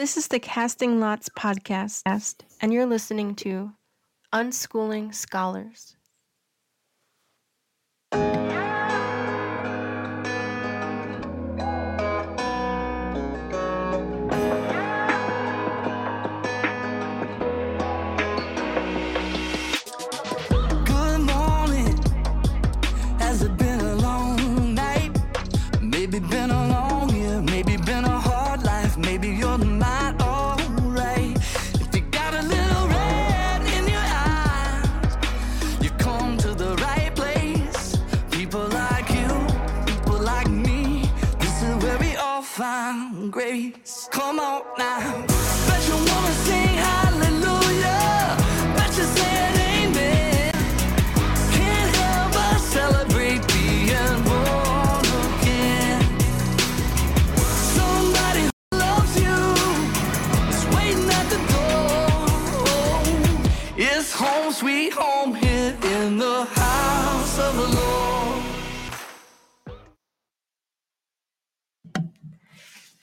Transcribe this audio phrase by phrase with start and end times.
[0.00, 3.72] This is the Casting Lots podcast, and you're listening to
[4.32, 5.94] Unschooling Scholars.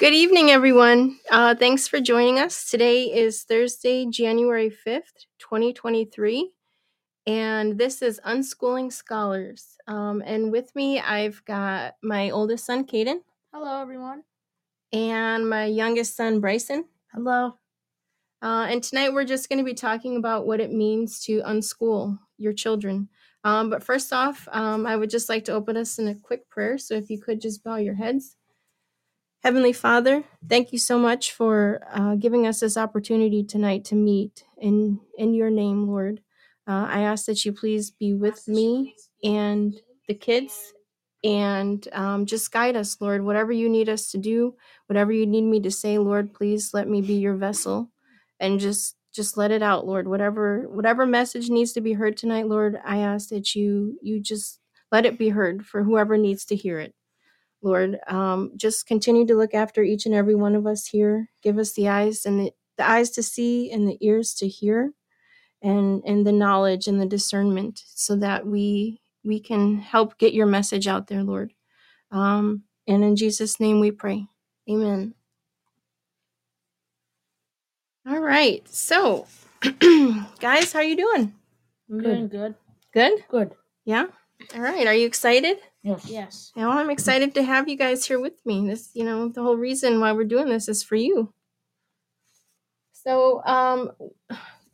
[0.08, 1.19] Good evening, everyone.
[1.30, 2.69] Uh, thanks for joining us.
[2.69, 6.49] Today is Thursday, January 5th, 2023,
[7.25, 9.75] and this is Unschooling Scholars.
[9.86, 13.17] Um, and with me, I've got my oldest son, Caden,
[13.53, 14.23] Hello, everyone.
[14.94, 16.86] and my youngest son, Bryson.
[17.11, 17.55] Hello.
[18.42, 22.17] Uh, and tonight we're just going to be talking about what it means to unschool
[22.38, 23.09] your children.
[23.44, 26.49] Um, but first off, um, I would just like to open us in a quick
[26.49, 26.77] prayer.
[26.77, 28.36] So if you could just bow your heads.
[29.47, 34.43] Heavenly Father, thank you so much for uh, giving us this opportunity tonight to meet
[34.58, 36.19] in in your name, Lord.
[36.67, 38.93] Uh, I ask that you please be with me
[39.23, 39.73] and
[40.09, 40.73] the kids,
[41.23, 43.23] and um, just guide us, Lord.
[43.23, 44.55] Whatever you need us to do,
[44.87, 47.89] whatever you need me to say, Lord, please let me be your vessel,
[48.41, 50.09] and just just let it out, Lord.
[50.09, 54.59] Whatever whatever message needs to be heard tonight, Lord, I ask that you you just
[54.91, 56.93] let it be heard for whoever needs to hear it.
[57.67, 58.00] Lord.
[58.08, 61.30] Um, just continue to look after each and every one of us here.
[61.44, 64.94] Give us the eyes and the, the eyes to see and the ears to hear,
[65.64, 70.48] and and the knowledge and the discernment, so that we we can help get your
[70.48, 71.54] message out there, Lord.
[72.11, 74.28] Um, and in Jesus' name we pray.
[74.70, 75.16] Amen.
[78.08, 78.67] All right.
[78.70, 79.28] So,
[80.39, 81.34] guys, how are you doing?
[81.92, 82.04] I'm Good.
[82.04, 82.55] doing good.
[82.94, 83.26] Good.
[83.30, 83.52] Good.
[83.86, 84.08] Yeah.
[84.55, 84.88] All right.
[84.88, 85.58] Are you excited?
[85.83, 86.05] Yes.
[86.10, 86.52] Yes.
[86.55, 88.67] Yeah, well, I'm excited to have you guys here with me.
[88.67, 91.33] This, you know, the whole reason why we're doing this is for you.
[92.93, 93.92] So, um,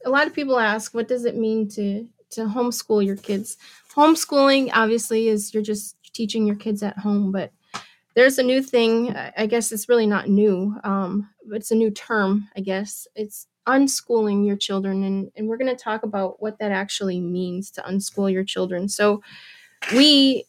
[0.05, 3.57] a lot of people ask, what does it mean to to homeschool your kids?
[3.95, 7.51] Homeschooling, obviously, is you're just teaching your kids at home, but
[8.15, 9.15] there's a new thing.
[9.15, 10.75] I I guess it's really not new.
[10.83, 13.07] Um, but it's a new term, I guess.
[13.15, 17.71] It's unschooling your children, and and we're going to talk about what that actually means
[17.71, 18.89] to unschool your children.
[18.89, 19.21] So,
[19.95, 20.45] we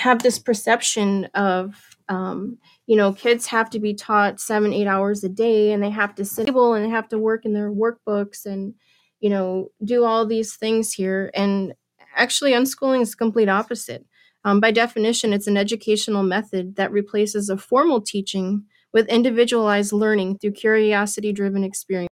[0.00, 5.22] have this perception of um, you know kids have to be taught seven eight hours
[5.22, 7.70] a day and they have to sit table and they have to work in their
[7.70, 8.74] workbooks and
[9.20, 11.30] you know do all these things here.
[11.34, 11.74] And
[12.16, 14.06] actually unschooling is complete opposite.
[14.42, 20.38] Um, by definition it's an educational method that replaces a formal teaching with individualized learning
[20.38, 22.08] through curiosity driven experience.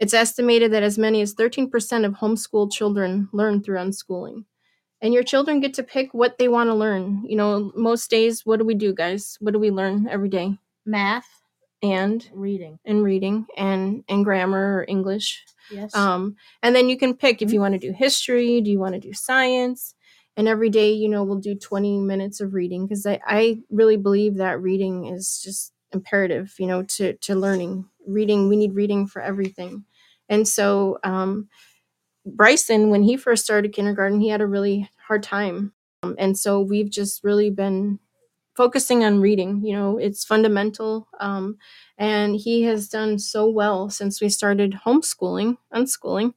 [0.00, 4.44] It's estimated that as many as 13% of homeschooled children learn through unschooling
[5.02, 7.24] and your children get to pick what they want to learn.
[7.28, 9.36] You know, most days, what do we do, guys?
[9.40, 10.58] What do we learn every day?
[10.84, 11.28] Math,
[11.82, 12.78] And reading.
[12.84, 15.44] and reading and and grammar or English.
[15.70, 15.94] Yes.
[15.94, 18.94] Um, and then you can pick if you want to do history, do you want
[18.94, 19.94] to do science?
[20.36, 23.96] And every day, you know, we'll do 20 minutes of reading because I, I really
[23.96, 27.86] believe that reading is just imperative, you know, to to learning.
[28.06, 29.84] Reading, we need reading for everything.
[30.28, 31.48] And so um
[32.26, 35.72] Bryson, when he first started kindergarten, he had a really hard time.
[36.02, 37.98] Um, and so we've just really been
[38.56, 39.64] focusing on reading.
[39.64, 41.08] You know, it's fundamental.
[41.20, 41.58] Um,
[41.98, 46.34] and he has done so well since we started homeschooling, unschooling.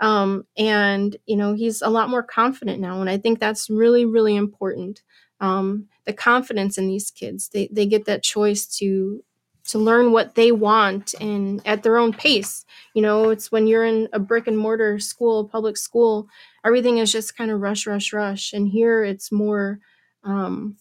[0.00, 3.00] Um, and, you know, he's a lot more confident now.
[3.00, 5.02] And I think that's really, really important.
[5.40, 9.22] Um, the confidence in these kids, they, they get that choice to
[9.70, 12.64] to learn what they want and at their own pace.
[12.94, 16.28] You know it's when you're in a brick and mortar school public school
[16.64, 18.52] everything is just kind of rush rush rush.
[18.52, 19.80] And here it's more
[20.24, 20.76] um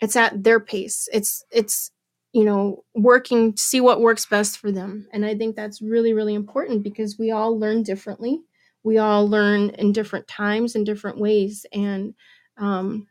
[0.00, 1.08] it's at their pace.
[1.12, 1.90] It's it's
[2.32, 5.08] you know working to see what works best for them.
[5.12, 8.42] And i think that's really really important because we all learn differently.
[8.84, 11.66] We all learn in different times and different ways.
[11.72, 12.14] And
[12.58, 13.06] um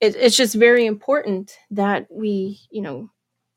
[0.00, 3.10] it, it's just very important that we you know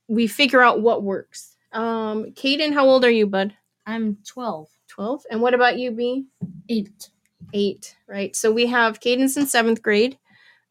[0.08, 3.56] we figure out what works Um, Caden, how old are you, bud?
[3.86, 4.70] I'm 12.
[4.90, 5.24] 12.
[5.32, 6.26] And what about you, B?
[6.70, 7.10] Eight.
[7.54, 8.36] Eight, right?
[8.36, 10.18] So we have Caden's in seventh grade.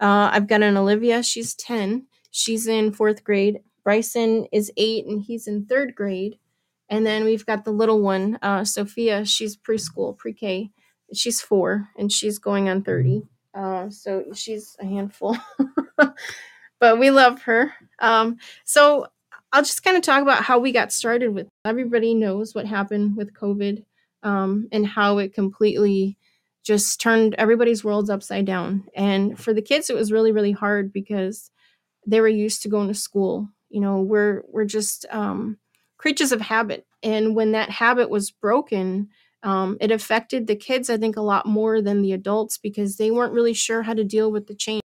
[0.00, 2.06] Uh, I've got an Olivia, she's 10.
[2.30, 3.60] She's in fourth grade.
[3.84, 6.38] Bryson is eight and he's in third grade.
[6.88, 10.70] And then we've got the little one, uh, Sophia, she's preschool, pre K.
[11.14, 13.22] She's four and she's going on 30.
[13.54, 15.36] Uh, so she's a handful,
[16.80, 17.72] but we love her.
[18.00, 19.06] Um, so
[19.52, 23.16] I'll just kind of talk about how we got started with everybody knows what happened
[23.16, 23.84] with COVID
[24.22, 26.16] um, and how it completely
[26.64, 28.84] just turned everybody's worlds upside down.
[28.94, 31.50] And for the kids, it was really, really hard because
[32.06, 33.48] they were used to going to school.
[33.68, 35.58] You know, we're we're just um,
[35.98, 39.08] creatures of habit, and when that habit was broken,
[39.42, 43.10] um, it affected the kids, I think, a lot more than the adults because they
[43.10, 44.82] weren't really sure how to deal with the change.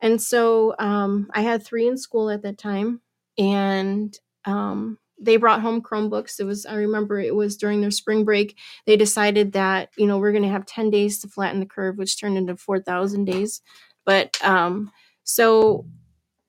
[0.00, 3.00] And so um, I had three in school at that time,
[3.38, 6.40] and um, they brought home Chromebooks.
[6.40, 8.56] It was, I remember it was during their spring break.
[8.86, 11.98] They decided that, you know, we're going to have 10 days to flatten the curve,
[11.98, 13.60] which turned into 4,000 days.
[14.04, 14.90] But um,
[15.24, 15.86] so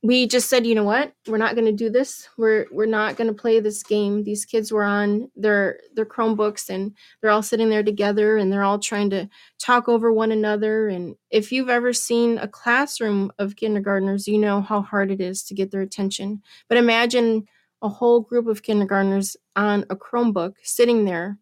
[0.01, 2.29] we just said, you know what, we're not going to do this.
[2.37, 4.23] We're we're not going to play this game.
[4.23, 8.63] These kids were on their their Chromebooks and they're all sitting there together and they're
[8.63, 9.27] all trying to
[9.59, 10.87] talk over one another.
[10.87, 15.43] And if you've ever seen a classroom of kindergartners, you know how hard it is
[15.43, 16.41] to get their attention.
[16.69, 17.45] But imagine
[17.81, 21.37] a whole group of kindergartners on a Chromebook sitting there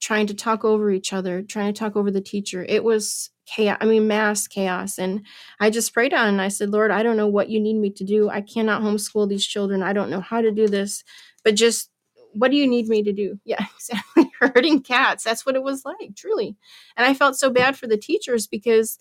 [0.00, 2.64] trying to talk over each other, trying to talk over the teacher.
[2.68, 3.78] It was chaos.
[3.80, 4.98] I mean, mass chaos.
[4.98, 5.26] And
[5.60, 7.90] I just prayed on and I said, Lord, I don't know what you need me
[7.90, 8.30] to do.
[8.30, 9.82] I cannot homeschool these children.
[9.82, 11.04] I don't know how to do this,
[11.44, 11.90] but just
[12.32, 13.38] what do you need me to do?
[13.44, 14.30] Yeah, exactly.
[14.40, 15.24] Hurting cats.
[15.24, 16.56] That's what it was like, truly.
[16.96, 18.98] And I felt so bad for the teachers because,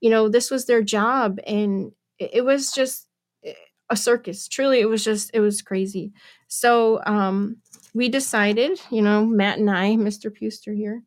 [0.00, 3.08] you know, this was their job and it was just
[3.44, 3.54] eh,
[3.88, 4.48] a circus.
[4.48, 6.12] Truly, it was just, it was crazy.
[6.54, 7.56] So, um,
[7.94, 10.30] we decided, you know, Matt and I, Mr.
[10.30, 11.02] Puster here,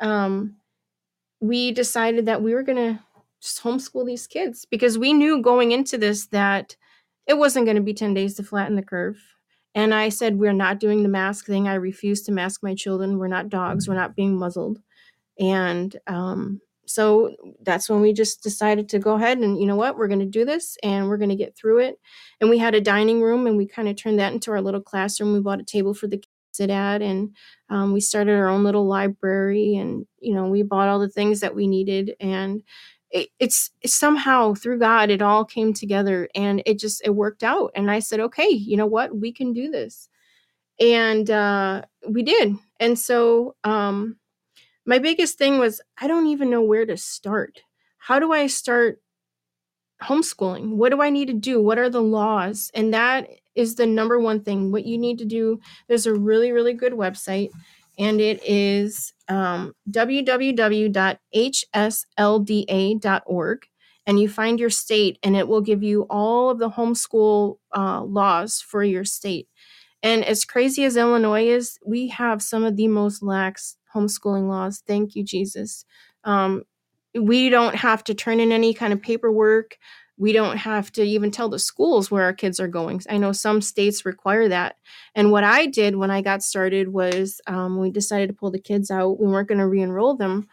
[0.00, 0.54] um,
[1.40, 3.00] we decided that we were going to
[3.42, 6.76] just homeschool these kids because we knew going into this that
[7.26, 9.20] it wasn't going to be 10 days to flatten the curve.
[9.74, 11.66] And I said, We're not doing the mask thing.
[11.66, 13.18] I refuse to mask my children.
[13.18, 13.88] We're not dogs.
[13.88, 14.78] We're not being muzzled.
[15.40, 19.96] And um, so that's when we just decided to go ahead and, you know what,
[19.96, 21.98] we're going to do this and we're going to get through it.
[22.40, 24.80] And we had a dining room and we kind of turned that into our little
[24.80, 25.32] classroom.
[25.32, 27.34] We bought a table for the kids to sit at and
[27.68, 31.40] um, we started our own little library and you know we bought all the things
[31.40, 32.62] that we needed and
[33.10, 37.42] it, it's, it's somehow through god it all came together and it just it worked
[37.42, 37.72] out.
[37.74, 39.16] And i said okay you know what?
[39.16, 40.08] We can do this.
[40.80, 42.56] And uh, we did.
[42.80, 44.16] And so um,
[44.86, 47.60] my biggest thing was i don't even know where to start.
[47.98, 49.00] How do i start
[50.02, 50.70] homeschooling?
[50.76, 51.60] What do i need to do?
[51.62, 52.70] What are the laws?
[52.74, 54.72] And that is the number one thing.
[54.72, 57.50] What you need to do there's a really really good website
[57.98, 60.88] and it is um, www.hslda.org
[64.06, 68.02] and you find your state and it will give you all of the homeschool uh,
[68.02, 69.48] laws for your state.
[70.02, 74.82] And as crazy as illinois is we have some of the most lax homeschooling laws
[74.86, 75.84] thank you jesus
[76.24, 76.64] um,
[77.14, 79.78] we don't have to turn in any kind of paperwork.
[80.16, 83.02] We don't have to even tell the schools where our kids are going.
[83.08, 84.76] I know some states require that.
[85.14, 88.60] And what I did when I got started was um, we decided to pull the
[88.60, 89.20] kids out.
[89.20, 90.48] We weren't going to re enroll them.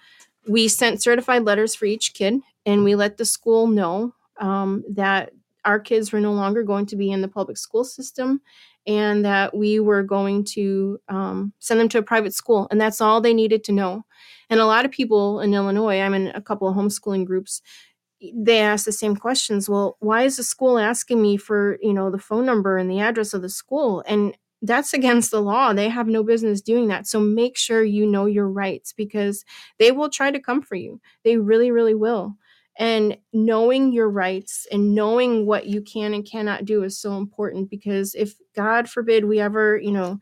[0.47, 5.31] We sent certified letters for each kid and we let the school know um, that
[5.63, 8.41] our kids were no longer going to be in the public school system
[8.87, 12.67] and that we were going to um, send them to a private school.
[12.71, 14.03] And that's all they needed to know.
[14.49, 17.61] And a lot of people in Illinois, I'm in a couple of homeschooling groups,
[18.33, 19.67] they ask the same questions.
[19.67, 22.99] Well, why is the school asking me for, you know, the phone number and the
[22.99, 24.03] address of the school?
[24.07, 25.73] And that's against the law.
[25.73, 27.07] They have no business doing that.
[27.07, 29.43] So make sure you know your rights because
[29.79, 31.01] they will try to come for you.
[31.23, 32.35] They really, really will.
[32.77, 37.69] And knowing your rights and knowing what you can and cannot do is so important
[37.69, 40.19] because if, God forbid, we ever, you know,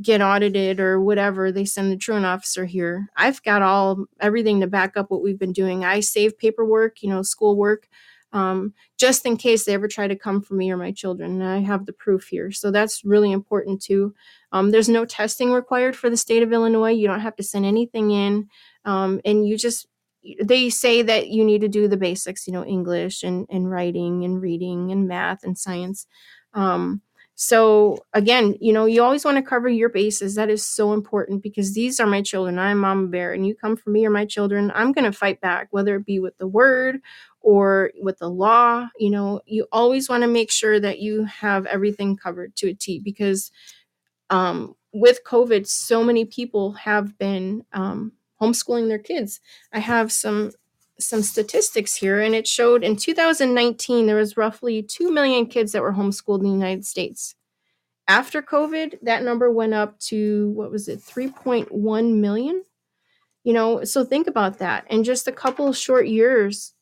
[0.00, 3.08] get audited or whatever, they send the truant officer here.
[3.16, 5.84] I've got all everything to back up what we've been doing.
[5.84, 7.88] I save paperwork, you know, schoolwork,
[8.32, 11.42] um, just in case they ever try to come for me or my children.
[11.42, 12.50] I have the proof here.
[12.50, 14.14] So that's really important too.
[14.52, 16.92] Um, there's no testing required for the state of Illinois.
[16.92, 18.48] You don't have to send anything in.
[18.86, 19.86] Um, and you just
[20.42, 24.24] they say that you need to do the basics, you know, English and, and writing
[24.24, 26.06] and reading and math and science.
[26.54, 27.02] Um,
[27.34, 30.34] so again, you know, you always want to cover your bases.
[30.34, 32.58] That is so important because these are my children.
[32.58, 34.70] I'm Mama Bear, and you come for me or my children.
[34.74, 37.00] I'm going to fight back, whether it be with the word
[37.40, 38.86] or with the law.
[38.98, 42.74] You know, you always want to make sure that you have everything covered to a
[42.74, 43.50] T because
[44.30, 49.40] um, with COVID, so many people have been um, homeschooling their kids.
[49.72, 50.52] I have some
[50.98, 55.82] some statistics here, and it showed in 2019 there was roughly two million kids that
[55.82, 57.34] were homeschooled in the United States.
[58.08, 62.62] After COVID, that number went up to what was it, 3.1 million?
[63.44, 64.84] You know, so think about that.
[64.90, 66.74] In just a couple short years,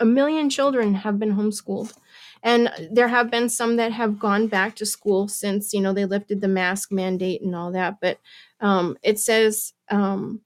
[0.00, 1.92] a million children have been homeschooled.
[2.42, 6.04] And there have been some that have gone back to school since, you know, they
[6.04, 8.00] lifted the mask mandate and all that.
[8.00, 8.18] But
[8.60, 10.42] um, it says um,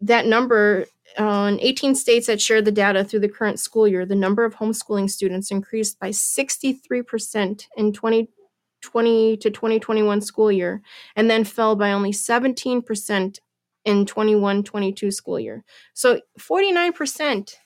[0.00, 0.86] that number
[1.18, 4.56] on 18 states that share the data through the current school year, the number of
[4.56, 10.82] homeschooling students increased by 63% in 2020 to 2021 school year,
[11.16, 13.38] and then fell by only 17%
[13.84, 15.62] in 21 22 school year.
[15.92, 17.56] So 49%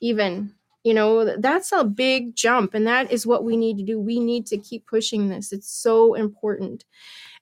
[0.00, 0.52] even
[0.84, 3.98] you know that's a big jump and that is what we need to do.
[3.98, 5.52] We need to keep pushing this.
[5.52, 6.84] It's so important.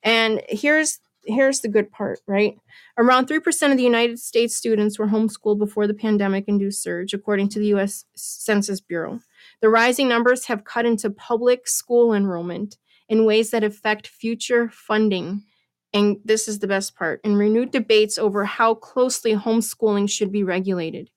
[0.03, 2.57] And here's here's the good part right?
[2.99, 7.49] Around 3% of the united states students were homeschooled before the pandemic induced surge according
[7.51, 9.21] to the us census bureau.
[9.61, 12.77] The rising numbers have cut into public school enrollment
[13.09, 15.43] in ways that affect future funding.
[15.93, 20.43] And this is the best part and renewed debates over how closely homeschooling should be
[20.43, 21.11] regulated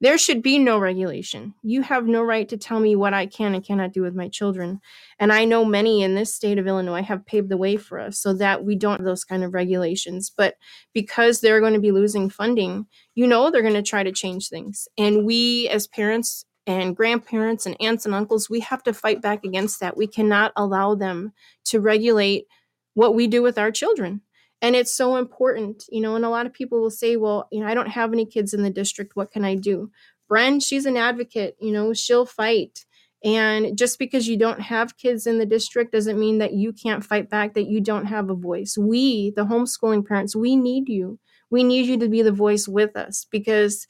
[0.00, 1.54] there should be no regulation.
[1.62, 4.28] You have no right to tell me what I can and cannot do with my
[4.28, 4.80] children.
[5.18, 8.18] And I know many in this state of Illinois have paved the way for us
[8.18, 10.30] so that we don't have those kind of regulations.
[10.36, 10.56] But
[10.92, 14.48] because they're going to be losing funding, you know they're going to try to change
[14.48, 14.86] things.
[14.98, 19.44] And we, as parents and grandparents and aunts and uncles, we have to fight back
[19.44, 19.96] against that.
[19.96, 21.32] We cannot allow them
[21.66, 22.46] to regulate
[22.92, 24.20] what we do with our children
[24.62, 27.60] and it's so important you know and a lot of people will say well you
[27.60, 29.90] know i don't have any kids in the district what can i do?
[30.30, 32.84] Bren she's an advocate you know she'll fight.
[33.24, 37.04] And just because you don't have kids in the district doesn't mean that you can't
[37.04, 38.76] fight back that you don't have a voice.
[38.78, 41.18] We the homeschooling parents we need you.
[41.50, 43.86] We need you to be the voice with us because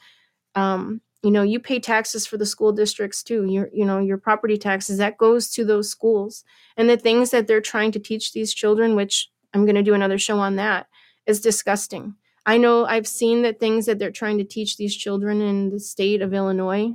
[0.54, 3.44] um, you know you pay taxes for the school districts too.
[3.44, 6.44] Your you know your property taxes that goes to those schools.
[6.76, 9.94] And the things that they're trying to teach these children which I'm going to do
[9.94, 10.86] another show on that.
[11.26, 12.14] It's disgusting.
[12.44, 15.80] I know I've seen the things that they're trying to teach these children in the
[15.80, 16.92] state of Illinois,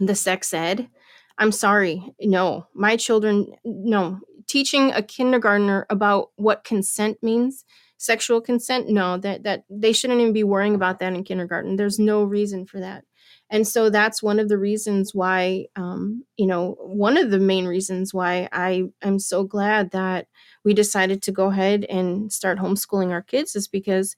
[0.00, 0.88] the sex ed.
[1.36, 2.14] I'm sorry.
[2.20, 4.20] No, my children, no.
[4.46, 7.66] Teaching a kindergartner about what consent means,
[7.98, 11.76] sexual consent, no, that, that they shouldn't even be worrying about that in kindergarten.
[11.76, 13.04] There's no reason for that.
[13.50, 17.66] And so that's one of the reasons why, um, you know, one of the main
[17.66, 20.26] reasons why I am so glad that
[20.64, 24.16] we decided to go ahead and start homeschooling our kids is because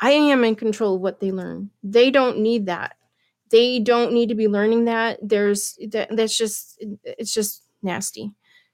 [0.00, 1.70] I am in control of what they learn.
[1.82, 2.96] They don't need that.
[3.50, 5.18] They don't need to be learning that.
[5.22, 8.32] There's that, that's just it's just nasty.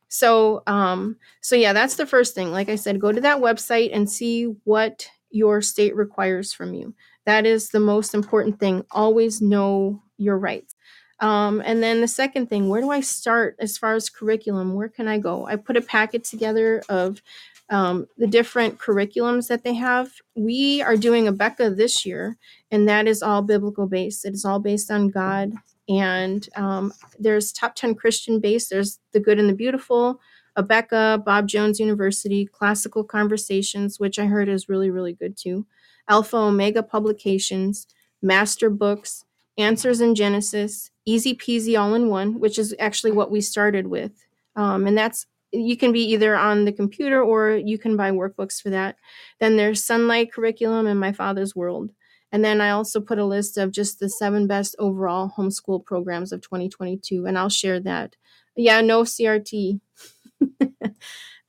[0.08, 2.52] So um so yeah, that's the first thing.
[2.52, 6.94] Like I said, go to that website and see what your state requires from you.
[7.26, 8.84] That is the most important thing.
[8.90, 10.74] Always know your rights.
[11.20, 14.74] Um, and then the second thing, where do I start as far as curriculum?
[14.74, 15.46] Where can I go?
[15.46, 17.22] I put a packet together of
[17.70, 20.10] um, the different curriculums that they have.
[20.34, 22.36] We are doing Abeka this year,
[22.70, 24.24] and that is all biblical based.
[24.24, 25.52] It is all based on God.
[25.88, 30.20] And um, there's top 10 Christian based, there's The Good and the Beautiful,
[30.56, 35.66] Abeka, Bob Jones University, Classical Conversations, which I heard is really, really good too,
[36.08, 37.86] Alpha Omega Publications,
[38.22, 39.24] Master Books,
[39.56, 44.26] Answers in Genesis, Easy Peasy All in One, which is actually what we started with.
[44.56, 48.60] Um, and that's you can be either on the computer or you can buy workbooks
[48.60, 48.96] for that.
[49.38, 51.92] Then there's Sunlight Curriculum and My Father's World.
[52.32, 56.32] And then I also put a list of just the seven best overall homeschool programs
[56.32, 58.16] of 2022, and I'll share that.
[58.56, 59.78] Yeah, no CRT.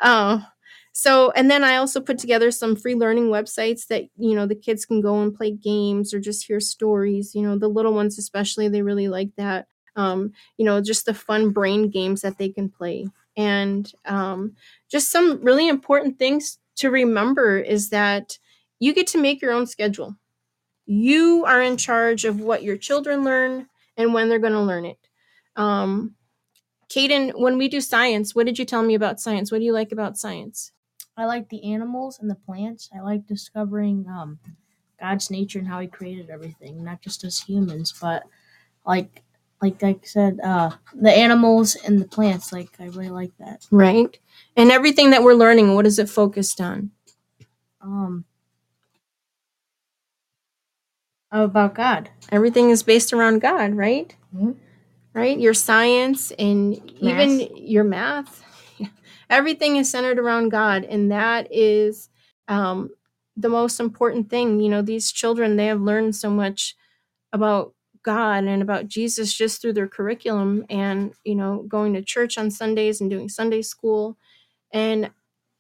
[0.04, 0.46] oh,
[1.06, 4.56] so, and then I also put together some free learning websites that, you know, the
[4.56, 7.36] kids can go and play games or just hear stories.
[7.36, 9.68] You know, the little ones, especially, they really like that.
[9.96, 13.08] Um, you know, just the fun brain games that they can play.
[13.38, 14.56] And um,
[14.90, 18.38] just some really important things to remember is that
[18.80, 20.16] you get to make your own schedule.
[20.88, 24.86] You are in charge of what your children learn and when they're going to learn
[24.86, 25.00] it.
[25.56, 26.16] Um,
[26.90, 29.52] Caden, when we do science, what did you tell me about science?
[29.52, 30.72] What do you like about science?
[31.18, 32.90] I like the animals and the plants.
[32.96, 34.40] I like discovering um,
[35.00, 38.24] God's nature and how He created everything, not just as humans, but
[38.86, 39.22] like
[39.62, 42.52] like I said, uh, the animals and the plants.
[42.52, 43.66] Like I really like that.
[43.72, 44.18] Right.
[44.56, 46.92] And everything that we're learning, what is it focused on?
[47.82, 48.26] Um,
[51.32, 52.10] about God.
[52.32, 54.14] Everything is based around God, right?
[54.36, 54.52] Mm-hmm.
[55.14, 55.40] Right.
[55.40, 57.30] Your science and Math.
[57.30, 58.44] even your math
[59.30, 62.10] everything is centered around God, and that is
[62.48, 62.92] um,
[63.36, 64.60] the most important thing.
[64.60, 66.76] You know, these children they have learned so much
[67.34, 72.38] about God and about Jesus just through their curriculum, and you know, going to church
[72.38, 74.18] on Sundays and doing Sunday school,
[74.74, 75.12] and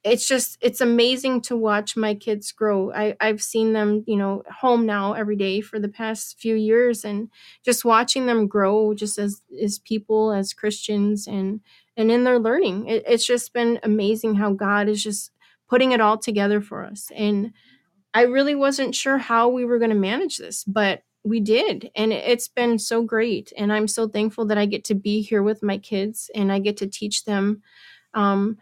[0.03, 2.91] it's just it's amazing to watch my kids grow.
[2.93, 7.03] I, I've seen them, you know, home now every day for the past few years
[7.03, 7.29] and
[7.63, 11.61] just watching them grow just as as people, as Christians and
[11.97, 12.87] and in their learning.
[12.87, 15.31] It, it's just been amazing how God is just
[15.69, 17.11] putting it all together for us.
[17.15, 17.53] And
[18.13, 21.91] I really wasn't sure how we were going to manage this, but we did.
[21.95, 23.51] And it- it's been so great.
[23.57, 26.59] And I'm so thankful that I get to be here with my kids and I
[26.59, 27.61] get to teach them
[28.13, 28.57] um,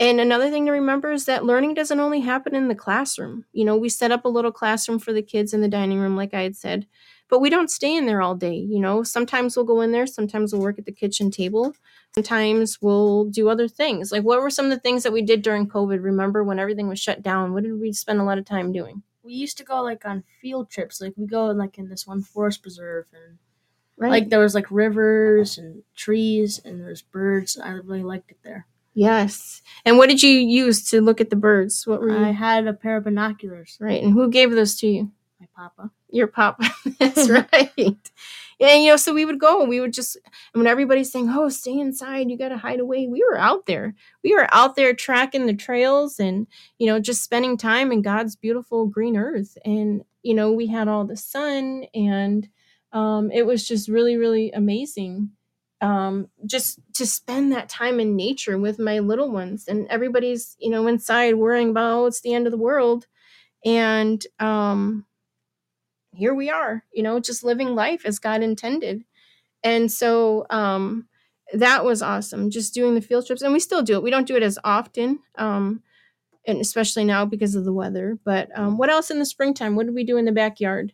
[0.00, 3.46] and another thing to remember is that learning doesn't only happen in the classroom.
[3.52, 6.16] You know, we set up a little classroom for the kids in the dining room,
[6.16, 6.86] like I had said,
[7.30, 8.56] but we don't stay in there all day.
[8.56, 11.74] You know, sometimes we'll go in there, sometimes we'll work at the kitchen table,
[12.14, 14.12] sometimes we'll do other things.
[14.12, 16.02] Like, what were some of the things that we did during COVID?
[16.02, 17.52] Remember when everything was shut down?
[17.52, 19.02] What did we spend a lot of time doing?
[19.22, 21.00] We used to go like on field trips.
[21.00, 23.38] Like we go like in this one forest preserve and
[23.96, 24.10] Right.
[24.10, 27.56] like there was like rivers and trees and there's birds.
[27.56, 28.66] I really liked it there.
[28.92, 29.62] yes.
[29.84, 31.86] And what did you use to look at the birds?
[31.86, 32.16] What were you?
[32.24, 33.76] I had a pair of binoculars.
[33.80, 34.02] right.
[34.02, 35.12] And who gave those to you?
[35.40, 35.90] My papa.
[36.10, 36.68] Your papa.
[36.98, 38.10] That's right.
[38.60, 39.60] And you know, so we would go.
[39.60, 40.16] And we would just
[40.54, 42.30] and when everybody's saying, "Oh, stay inside.
[42.30, 43.94] You got to hide away." We were out there.
[44.22, 46.46] We were out there tracking the trails and
[46.78, 49.56] you know just spending time in God's beautiful green earth.
[49.64, 52.48] And you know, we had all the sun, and
[52.92, 55.30] um, it was just really, really amazing.
[55.80, 60.70] Um, just to spend that time in nature with my little ones, and everybody's you
[60.70, 63.06] know inside worrying about oh, it's the end of the world,
[63.64, 65.06] and um,
[66.16, 69.04] here we are, you know, just living life as God intended.
[69.62, 71.08] And so um
[71.52, 72.50] that was awesome.
[72.50, 74.02] Just doing the field trips and we still do it.
[74.02, 75.20] We don't do it as often.
[75.36, 75.82] Um
[76.46, 78.18] and especially now because of the weather.
[78.24, 79.76] But um what else in the springtime?
[79.76, 80.92] What did we do in the backyard?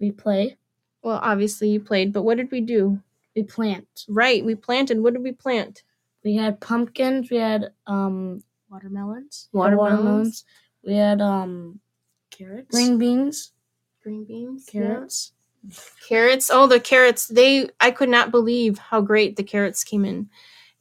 [0.00, 0.56] We play.
[1.02, 3.00] Well, obviously you played, but what did we do?
[3.34, 4.04] We plant.
[4.08, 5.00] Right, we planted.
[5.00, 5.82] What did we plant?
[6.24, 7.30] We had pumpkins.
[7.30, 9.48] We had um watermelons.
[9.52, 10.44] Watermelons.
[10.84, 11.80] We had um
[12.30, 12.68] Carrots.
[12.70, 13.52] green beans,
[14.08, 14.68] green beans.
[14.72, 14.80] yeah.
[14.80, 15.32] carrots.
[16.08, 16.50] carrots.
[16.52, 17.26] Oh the carrots.
[17.26, 20.28] They i could not believe how great the carrots came in.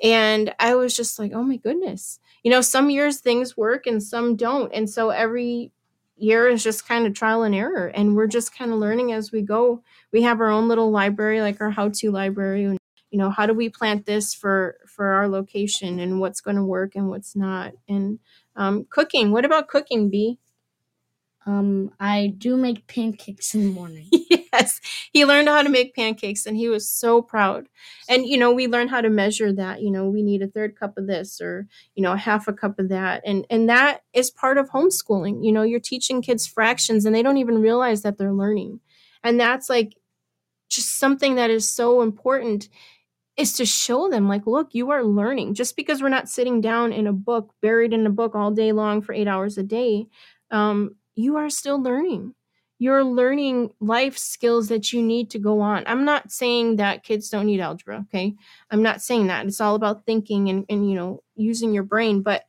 [0.02, 2.20] And i was just like oh my goodness.
[2.44, 4.72] You know some years things work and some don't.
[4.74, 5.72] And so every
[6.16, 7.88] year is just kind of trial and error.
[7.88, 9.84] And we're just kind of learning as we go.
[10.12, 12.80] We have our own little library like our how to library and
[13.12, 16.64] you know how do we plant this for for our location and what's going to
[16.64, 17.74] work and what's not.
[17.90, 18.20] And
[18.56, 19.32] um, cooking.
[19.32, 20.40] What about cooking b
[21.48, 24.10] Um, I do make pancakes in the morning.
[24.12, 24.82] yes.
[25.14, 27.70] He learned how to make pancakes and he was so proud.
[28.10, 30.78] And you know we learned how to measure that you know we need a third
[30.78, 33.22] cup of this or you know a half a cup of that.
[33.26, 35.46] And and that is part of homeschooling.
[35.46, 38.82] You know you're teaching kids fractions and they don't even realize that they're learning.
[39.24, 39.96] And that's like
[40.70, 42.70] just something that is so important
[43.38, 45.54] is to show them like look you are learning.
[45.54, 48.72] Just because we're not sitting down in a book buried in a book all day
[48.72, 50.08] long for eight hours a day
[50.52, 52.34] um, you are still learning
[52.80, 55.84] you're learning life skills that you need to go on.
[55.88, 58.36] I'm not saying that kids don't need algebra, okay?
[58.70, 59.46] I'm not saying that.
[59.48, 62.22] It's all about thinking and, and you know, using your brain.
[62.22, 62.44] But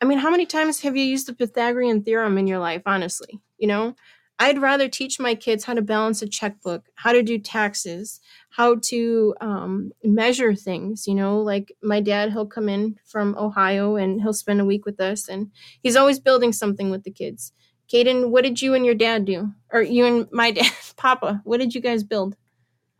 [0.00, 3.40] I mean, how many times have you used the Pythagorean theorem in your life, honestly?
[3.58, 3.94] You know,
[4.38, 8.76] I'd rather teach my kids how to balance a checkbook, how to do taxes, how
[8.84, 11.06] to um, measure things.
[11.06, 14.86] You know, like my dad, he'll come in from Ohio and he'll spend a week
[14.86, 17.52] with us, and he's always building something with the kids.
[17.92, 19.52] Caden, what did you and your dad do?
[19.72, 22.36] Or you and my dad, Papa, what did you guys build?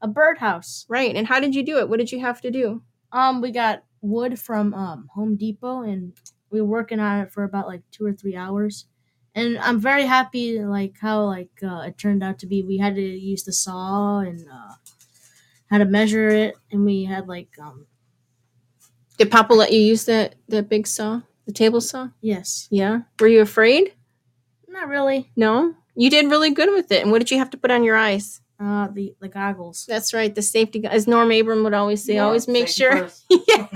[0.02, 0.86] A birdhouse.
[0.88, 1.14] Right.
[1.14, 1.88] And how did you do it?
[1.88, 2.82] What did you have to do?
[3.12, 6.12] Um, we got wood from um Home Depot, and
[6.50, 8.86] we were working on it for about like two or three hours.
[9.34, 12.62] And I'm very happy, like how like uh, it turned out to be.
[12.62, 14.74] We had to use the saw and uh,
[15.70, 17.86] had to measure it, and we had like um
[19.18, 22.08] Did Papa let you use that that big saw, the table saw?
[22.22, 23.00] yes, Yeah.
[23.20, 23.92] Were you afraid?
[24.70, 25.30] Not really.
[25.36, 25.74] No.
[25.94, 27.02] You did really good with it.
[27.02, 28.40] And what did you have to put on your eyes?
[28.58, 29.86] Uh, the the goggles.
[29.88, 30.84] That's right, the safety.
[30.84, 33.08] As Norm Abram would always say, Yeah, always make sure.
[33.48, 33.66] yeah,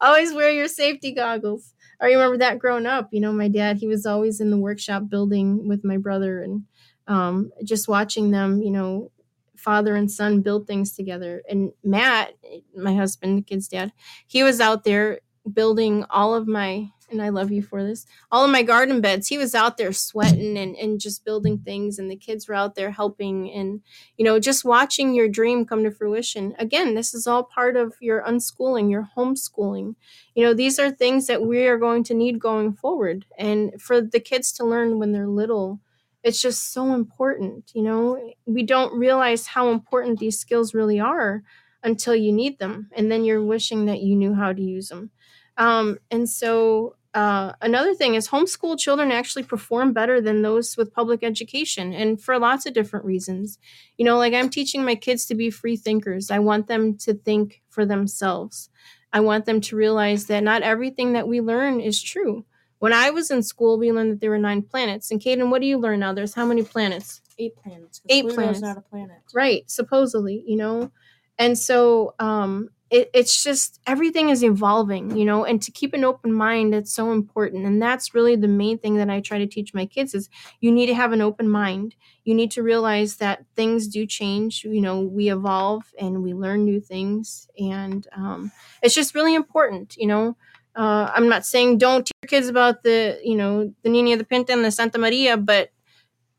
[0.00, 1.74] always wear your safety goggles.
[2.00, 3.08] I remember that growing up.
[3.12, 6.64] You know, my dad, he was always in the workshop building with my brother and
[7.08, 9.10] um, just watching them, you know,
[9.56, 11.42] father and son build things together.
[11.48, 12.34] And Matt,
[12.76, 13.92] my husband, the kid's dad,
[14.26, 15.20] he was out there
[15.52, 18.06] building all of my and I love you for this.
[18.30, 21.98] All of my garden beds, he was out there sweating and, and just building things,
[21.98, 23.82] and the kids were out there helping and,
[24.16, 26.54] you know, just watching your dream come to fruition.
[26.58, 29.94] Again, this is all part of your unschooling, your homeschooling.
[30.34, 33.26] You know, these are things that we are going to need going forward.
[33.38, 35.80] And for the kids to learn when they're little,
[36.22, 37.72] it's just so important.
[37.74, 41.42] You know, we don't realize how important these skills really are
[41.82, 42.88] until you need them.
[42.92, 45.10] And then you're wishing that you knew how to use them.
[45.56, 50.94] Um, and so uh, another thing is homeschool children actually perform better than those with
[50.94, 53.58] public education and for lots of different reasons.
[53.98, 56.30] You know like i'm teaching my kids to be free thinkers.
[56.30, 58.70] I want them to think for themselves.
[59.12, 62.46] I want them to realize that not everything that we learn is true.
[62.78, 65.10] When i was in school we learned that there were nine planets.
[65.10, 66.14] And Caden, what do you learn now?
[66.14, 67.20] There's how many planets?
[67.38, 68.60] Eight planets Eight Pluto's planets.
[68.62, 69.18] not a planet.
[69.34, 70.90] right supposedly you know?
[71.38, 76.04] And so um it, it's just everything is evolving you know and to keep an
[76.04, 79.46] open mind it's so important and that's really the main thing that i try to
[79.46, 80.28] teach my kids is
[80.60, 81.94] you need to have an open mind.
[82.24, 86.64] You need to realize that things do change you know we evolve and we learn
[86.64, 88.52] new things and um,
[88.82, 90.36] it's just really important you know?
[90.74, 94.24] Uh, i'm not saying don't teach your kids about the you know the nina the
[94.24, 95.70] pinta and the santa maria but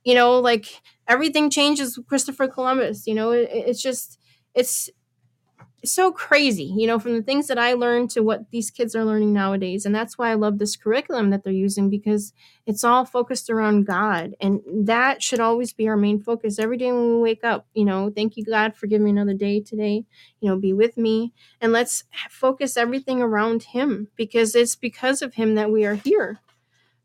[0.04, 3.32] you know like everything changes christopher columbus you know?
[3.32, 4.20] It, it's just
[4.54, 4.90] it's
[5.92, 9.04] so crazy you know from the things that i learned to what these kids are
[9.04, 9.86] learning nowadays.
[9.86, 12.32] And that's why i love this curriculum that they're using because
[12.66, 14.36] it's all focused around god.
[14.40, 17.68] And that should always be our main focus every day when we wake up.
[17.74, 20.06] You know thank you god for giving me another day today.
[20.40, 21.34] You know be with me.
[21.60, 26.40] And let's focus everything around him because it's because of him that we are here.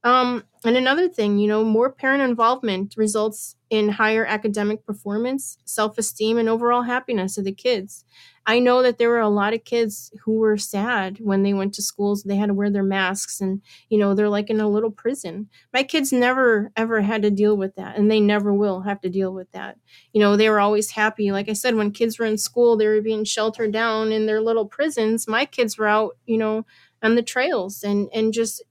[0.04, 5.98] Um, and another thing, you know, more parent involvement results in higher academic performance, self
[5.98, 8.04] esteem, and overall happiness of the kids.
[8.48, 11.74] I know that there were a lot of kids who were sad when they went
[11.74, 12.22] to schools.
[12.24, 15.50] They had to wear their masks and, you know, they're like in a little prison.
[15.74, 19.10] My kids never, ever had to deal with that, and they never will have to
[19.10, 19.76] deal with that.
[20.14, 21.30] You know, they were always happy.
[21.30, 24.40] Like I said, when kids were in school, they were being sheltered down in their
[24.40, 25.28] little prisons.
[25.28, 26.64] My kids were out, you know,
[27.02, 28.62] on the trails and, and just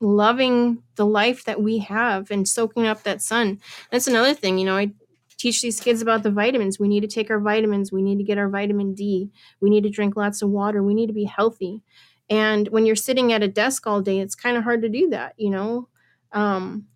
[0.00, 3.60] loving the life that we have and soaking up that sun.
[3.90, 4.92] That's another thing, you know, I
[5.38, 6.78] teach these kids about the vitamins.
[6.78, 9.82] We need to take our vitamins, we need to get our vitamin D, we need
[9.84, 11.82] to drink lots of water, we need to be healthy.
[12.30, 15.10] And when you're sitting at a desk all day, it's kind of hard to do
[15.10, 15.88] that, you know.
[16.32, 16.86] Um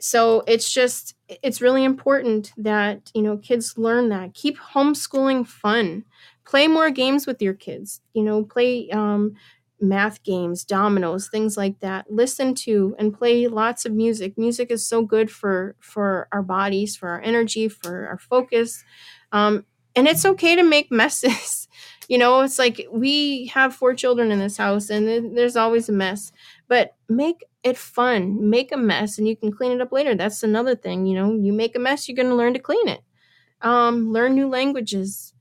[0.00, 4.34] so it's just it's really important that, you know, kids learn that.
[4.34, 6.04] Keep homeschooling fun.
[6.44, 8.00] Play more games with your kids.
[8.12, 9.34] You know, play um
[9.88, 12.06] math games, dominoes, things like that.
[12.10, 14.38] Listen to and play lots of music.
[14.38, 18.84] Music is so good for for our bodies, for our energy, for our focus.
[19.32, 19.64] Um,
[19.96, 21.68] and it's okay to make messes.
[22.08, 25.92] you know, it's like we have four children in this house, and there's always a
[25.92, 26.32] mess.
[26.68, 28.50] But make it fun.
[28.50, 30.14] Make a mess, and you can clean it up later.
[30.14, 31.06] That's another thing.
[31.06, 33.00] You know, you make a mess, you're going to learn to clean it.
[33.62, 35.34] Um, learn new languages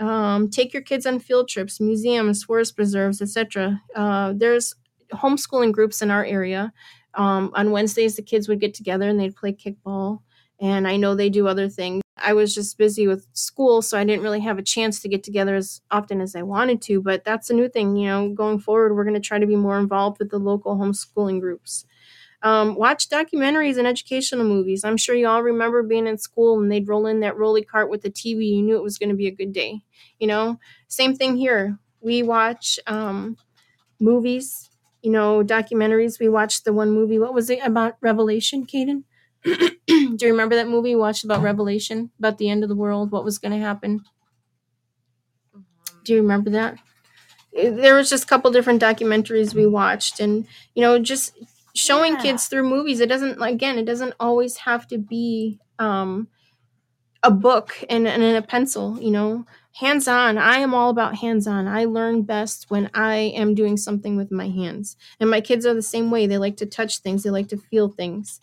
[0.00, 3.80] um, take your kids on field trips, museums, forest preserves, etc.
[3.94, 4.74] Uh, there's
[5.12, 6.72] homeschooling groups in our area.
[7.14, 10.20] Um, on Wednesdays, the kids would get together and they'd play kickball.
[10.60, 12.02] And I know they do other things.
[12.22, 15.24] I was just busy with school, so I didn't really have a chance to get
[15.24, 17.00] together as often as I wanted to.
[17.00, 18.28] But that's a new thing, you know.
[18.28, 21.86] Going forward, we're going to try to be more involved with the local homeschooling groups.
[22.42, 24.84] Um, watch documentaries and educational movies.
[24.84, 27.90] I'm sure you all remember being in school and they'd roll in that rolly cart
[27.90, 28.46] with the TV.
[28.46, 29.82] You knew it was going to be a good day.
[30.18, 31.78] You know, same thing here.
[32.00, 33.36] We watch um,
[34.00, 34.70] movies,
[35.02, 36.20] you know, documentaries.
[36.20, 37.18] We watched the one movie.
[37.18, 39.04] What was it about Revelation, Caden?
[39.44, 43.10] Do you remember that movie we watched about Revelation, about the end of the world,
[43.12, 44.02] what was going to happen?
[46.04, 46.78] Do you remember that?
[47.54, 51.32] There was just a couple different documentaries we watched, and you know, just
[51.74, 52.22] showing Yeah.
[52.22, 53.00] kids through movies.
[53.00, 56.28] It doesn't again, it doesn't always have to be um,
[57.22, 58.98] a book and, and a pencil.
[59.00, 60.38] You know, hands on.
[60.38, 61.68] I am all about hands on.
[61.68, 65.74] I learn best when I am doing something with my hands, and my kids are
[65.74, 66.26] the same way.
[66.26, 67.22] They like to touch things.
[67.22, 68.40] They like to feel things.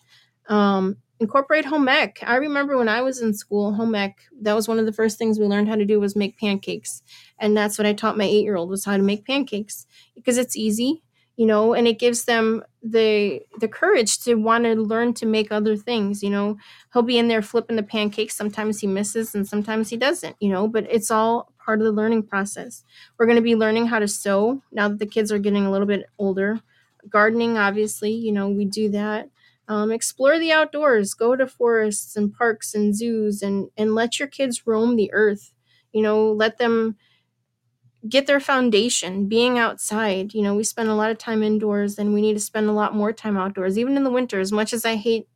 [0.49, 2.19] Um, incorporate home ec.
[2.25, 4.15] I remember when I was in school, home ec.
[4.41, 7.01] That was one of the first things we learned how to do was make pancakes,
[7.39, 10.37] and that's what I taught my eight year old was how to make pancakes because
[10.37, 11.03] it's easy,
[11.37, 15.51] you know, and it gives them the the courage to want to learn to make
[15.51, 16.23] other things.
[16.23, 16.57] You know,
[16.93, 18.35] he'll be in there flipping the pancakes.
[18.35, 20.35] Sometimes he misses, and sometimes he doesn't.
[20.41, 22.83] You know, but it's all part of the learning process.
[23.17, 25.71] We're going to be learning how to sew now that the kids are getting a
[25.71, 26.59] little bit older.
[27.09, 29.29] Gardening, obviously, you know, we do that
[29.69, 34.27] um, explore the outdoors go to forests and parks and zoos and and let your
[34.29, 35.51] kids roam the earth
[35.91, 36.95] you know let them
[38.09, 42.13] get their foundation being outside you know we spend a lot of time indoors and
[42.13, 44.73] we need to spend a lot more time outdoors even in the winter as much
[44.73, 45.27] as i hate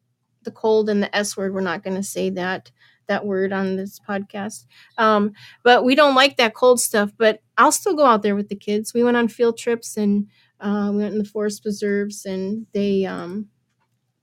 [0.43, 2.71] the cold and the s word we're not going to say that
[3.07, 4.65] that word on this podcast
[4.97, 8.49] um, but we don't like that cold stuff but i'll still go out there with
[8.49, 8.93] the kids.
[8.93, 10.27] We went on field trips and
[10.59, 13.49] uh, we went in the forest preserves and they um,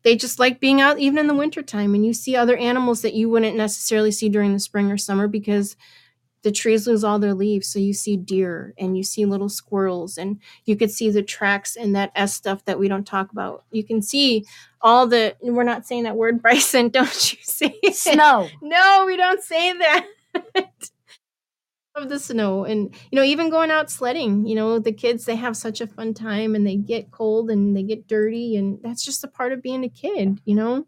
[0.05, 3.15] they just like being out even in the wintertime and you see other animals that
[3.15, 5.77] you wouldn't necessarily see during the spring or summer because
[6.43, 10.17] the trees lose all their leaves so you see deer and you see little squirrels
[10.19, 13.65] and you could see the tracks and that s stuff that we don't talk about.
[13.71, 14.45] You can see
[14.81, 17.97] all the we're not saying that word bryson don't you say it?
[17.97, 18.49] Snow.
[18.63, 20.07] no we don't say that.
[21.95, 25.35] Of the snow and you know even going out sledding you know the kids they
[25.35, 29.05] have such a fun time and they get cold and they get dirty and that's
[29.05, 30.87] just a part of being a kid you know?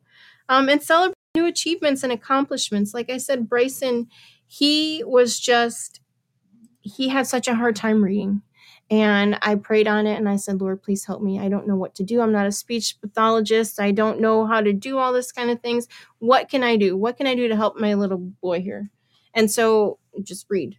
[0.49, 2.95] Um, and celebrate new achievements and accomplishments.
[2.95, 4.07] Like i said bryson
[4.53, 6.01] he was just
[6.81, 8.43] he had such a hard time reading.
[8.91, 11.39] And i prayed on it and i said lord please help me.
[11.39, 12.21] I don't know what to do.
[12.21, 13.81] I'm not a speech pathologist.
[13.81, 15.87] I don't know how to do all this kind of things.
[16.19, 16.97] What can i do?
[16.97, 18.91] What can i do to help my little boy here?
[19.35, 20.77] And so just read.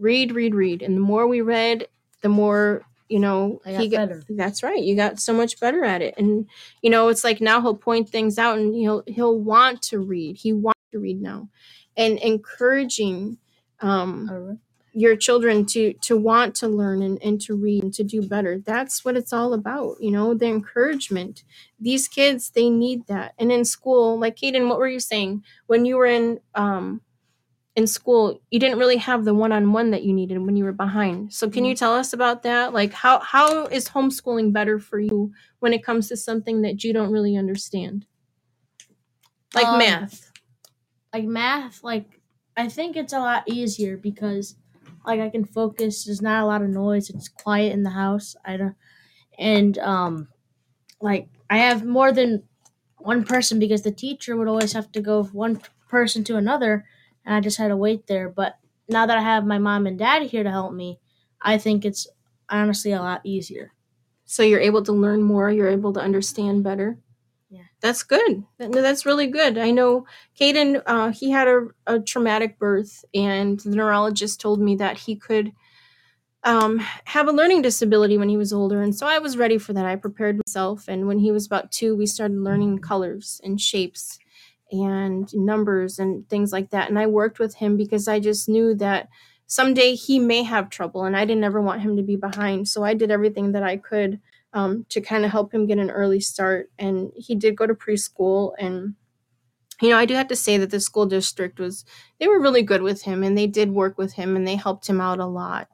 [0.00, 0.82] Read read read.
[0.82, 1.86] And the more we read
[2.22, 4.22] the more you know I got better.
[4.30, 4.82] that's right.
[4.82, 6.14] You got so much better at it.
[6.18, 6.48] And
[6.82, 10.38] you know it's like now he'll point things out and he'll he'll want to read.
[10.38, 11.48] He wants to read now
[11.96, 13.38] and encouraging
[13.80, 14.58] um Alright.
[14.92, 18.58] your children to to want to learn and, and to read and to do better.
[18.58, 21.44] That's what it's all about you know the encouragement.
[21.78, 23.34] These kids they need that.
[23.38, 25.44] And in school like Caden, what were you saying?
[25.66, 27.00] When you were in um
[27.74, 31.32] in school you didn't really have the one-on-one that you needed when you were behind.
[31.34, 32.72] So can you tell us about that?
[32.72, 36.94] Like how how is homeschooling better for you when it comes to something that you
[36.94, 38.06] don't really understand?
[39.54, 40.25] Like Um, math
[41.16, 42.20] Like math, like
[42.56, 44.56] I think it's a lot easier because
[45.06, 46.04] like I can focus.
[46.04, 47.10] There's not a lot of noise.
[47.10, 48.36] It's quiet in the house.
[48.44, 48.76] I don't,
[49.38, 50.28] and um,
[51.00, 52.44] like I have more than
[52.98, 56.86] one person because the teacher would always have to go one person to another,
[57.24, 58.28] and I just had to wait there.
[58.28, 61.00] But now that I have my mom and dad here to help me,
[61.42, 62.08] I think it's
[62.50, 63.72] honestly a lot easier.
[64.26, 66.98] so you're able to learn more you're able to understand better
[67.48, 67.62] Yeah.
[67.80, 68.44] that's good.
[68.58, 69.56] That's really good.
[69.56, 70.06] I know
[70.38, 75.14] Caden, uh, he had a, a traumatic birth and the neurologist told me that he
[75.16, 75.52] could
[76.44, 79.72] um, have a learning disability when he was older and so i was ready for
[79.72, 79.84] that.
[79.84, 84.18] I prepared myself and when he was about two we started learning colors and shapes
[84.70, 88.74] and numbers and things like that and i worked with him because i just knew
[88.76, 89.08] that
[89.46, 92.84] someday he may have trouble and i didn't ever want him to be behind so
[92.84, 94.20] i did everything that i could
[94.52, 96.70] um, to kind of help him get an early start.
[96.78, 98.52] And he did go to preschool.
[98.58, 98.94] And
[99.82, 101.84] you know i do have to say that the school district was
[102.18, 104.86] they were really good with him and they did work with him and they helped
[104.86, 105.68] him out a lot.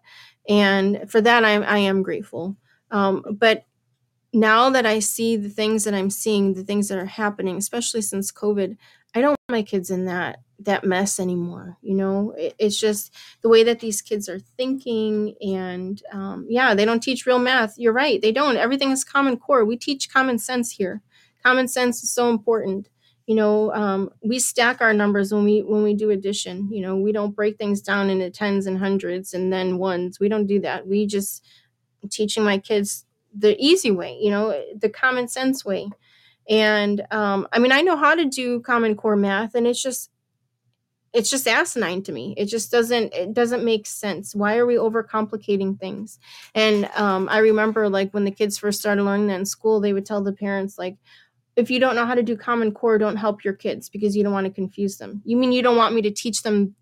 [0.48, 2.56] And for that i, I am grateful.
[2.90, 3.64] Um, but
[4.32, 8.00] now that i see the things that i'm seeing the things that are happening especially
[8.00, 8.76] since covid
[9.14, 12.32] i don't want my kids in that that mess anymore you know?
[12.36, 17.02] It, it's just the way that these kids are thinking and um, yeah they don't
[17.02, 17.78] teach real math.
[17.78, 18.56] You're right they don't.
[18.56, 19.64] Everything is common core.
[19.64, 21.02] We teach common sense here.
[21.42, 22.88] Common sense is so important
[23.26, 23.72] you know?
[23.72, 26.96] Um, we stack our numbers when we when we do addition you know?
[26.96, 30.20] We don't break things down into tens and hundreds and then ones.
[30.20, 30.86] We don't do that.
[30.86, 31.44] We just
[32.10, 34.60] teaching my kids the easy way you know?
[34.76, 35.90] The common sense way.
[36.50, 40.11] And um, i mean i know how to do common core math and it's just
[41.12, 42.34] it's just asinine to me.
[42.36, 44.34] It just doesn't it doesn't make sense.
[44.34, 46.18] Why are we overcomplicating things?
[46.54, 49.92] And um, i remember like when the kids first started learning that in school they
[49.92, 50.96] would tell the parents like
[51.56, 54.22] if you don't know how to do common core don't help your kids because you
[54.22, 55.22] don't want to confuse them.
[55.24, 56.74] You mean you don't want me to teach them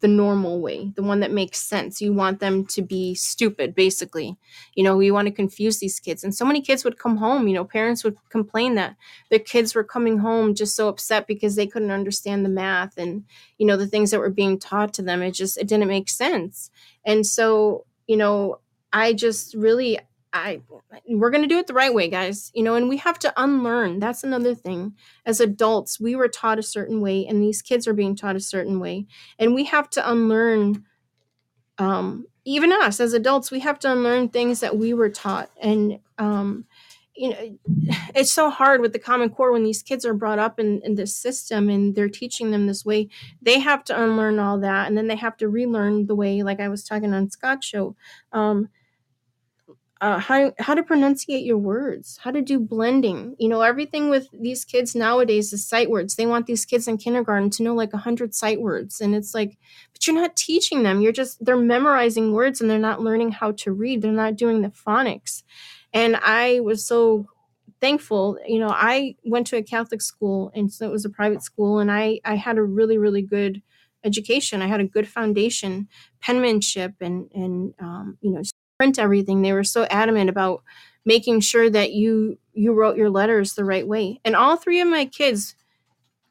[0.00, 2.00] the normal way the one that makes sense.
[2.00, 4.36] You want them to be stupid basically.
[4.74, 7.48] You know you want to confuse these kids and so many kids would come home
[7.48, 8.96] you know parents would complain that
[9.30, 13.24] their kids were coming home just so upset because they couldn't understand the math and
[13.58, 15.22] you know the things that were being taught to them.
[15.22, 16.70] It just it didn't make sense.
[17.04, 18.58] And so you know
[18.92, 19.98] i just really
[20.32, 20.60] i
[21.08, 23.32] we're going to do it the right way guys you know and we have to
[23.36, 24.94] unlearn that's another thing.
[25.24, 28.40] As adults we were taught a certain way and these kids are being taught a
[28.40, 29.06] certain way
[29.38, 30.84] and we have to unlearn
[31.78, 35.98] um even us as adults we have to unlearn things that we were taught and
[36.18, 36.64] um
[37.14, 37.58] you know
[38.14, 40.94] it's so hard with the common core when these kids are brought up in, in
[40.94, 43.08] this system and they're teaching them this way
[43.42, 46.60] they have to unlearn all that and then they have to relearn the way like
[46.60, 47.94] i was talking on scott's show
[48.32, 48.68] um
[50.00, 53.34] uh, how how to pronunciate your words, how to do blending.
[53.38, 56.14] You know, everything with these kids nowadays is sight words.
[56.16, 59.34] They want these kids in kindergarten to know like a hundred sight words, and it's
[59.34, 59.58] like,
[59.92, 61.00] but you're not teaching them.
[61.00, 64.02] You're just they're memorizing words and they're not learning how to read.
[64.02, 65.42] They're not doing the phonics.
[65.92, 67.26] And I was so
[67.80, 68.38] thankful.
[68.46, 71.78] You know, I went to a Catholic school, and so it was a private school,
[71.78, 73.62] and I I had a really really good
[74.04, 74.62] education.
[74.62, 75.88] I had a good foundation,
[76.20, 78.42] penmanship, and and um, you know
[78.78, 79.42] print everything.
[79.42, 80.62] They were so adamant about
[81.04, 84.20] making sure that you you wrote your letters the right way.
[84.24, 85.54] And all three of my kids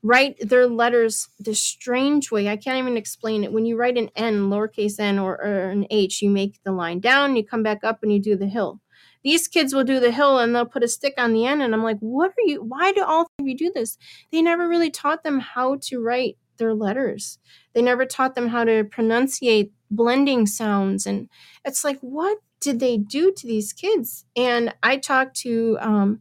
[0.03, 2.47] write their letters the strange way.
[2.47, 3.51] I can't even explain it.
[3.51, 6.99] When you write an N, lowercase n, or, or an H, you make the line
[6.99, 8.79] down, you come back up, and you do the hill.
[9.23, 11.61] These kids will do the hill and they'll put a stick on the end.
[11.61, 12.63] And I'm like, what are you?
[12.63, 13.97] Why do all three of you do this?
[14.31, 17.39] They never really taught them how to write their letters.
[17.73, 21.05] They never taught them how to pronunciate blending sounds.
[21.05, 21.29] And
[21.65, 24.25] it's like, what did they do to these kids?
[24.35, 26.19] And I talked to um,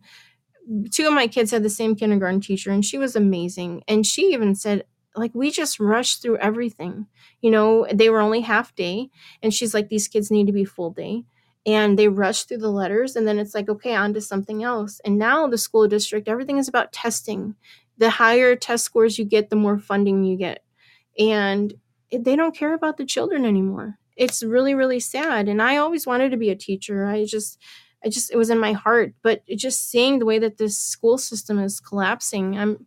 [0.90, 3.82] two of my kids had the same kindergarten teacher, and she was amazing.
[3.88, 7.06] And she even said, like, we just rushed through everything.
[7.40, 9.08] You know, they were only half day.
[9.42, 11.24] And she's like, these kids need to be full day.
[11.64, 15.00] And they rush through the letters, and then it's like, okay, on to something else.
[15.04, 17.56] And now the school district, everything is about testing.
[17.98, 20.62] The higher test scores you get, the more funding you get.
[21.18, 21.74] And
[22.10, 23.98] they don't care about the children anymore.
[24.16, 25.48] It's really, really sad.
[25.48, 27.06] And I always wanted to be a teacher.
[27.06, 27.60] I just,
[28.04, 29.14] I just, it was in my heart.
[29.22, 32.86] But just seeing the way that this school system is collapsing, I'm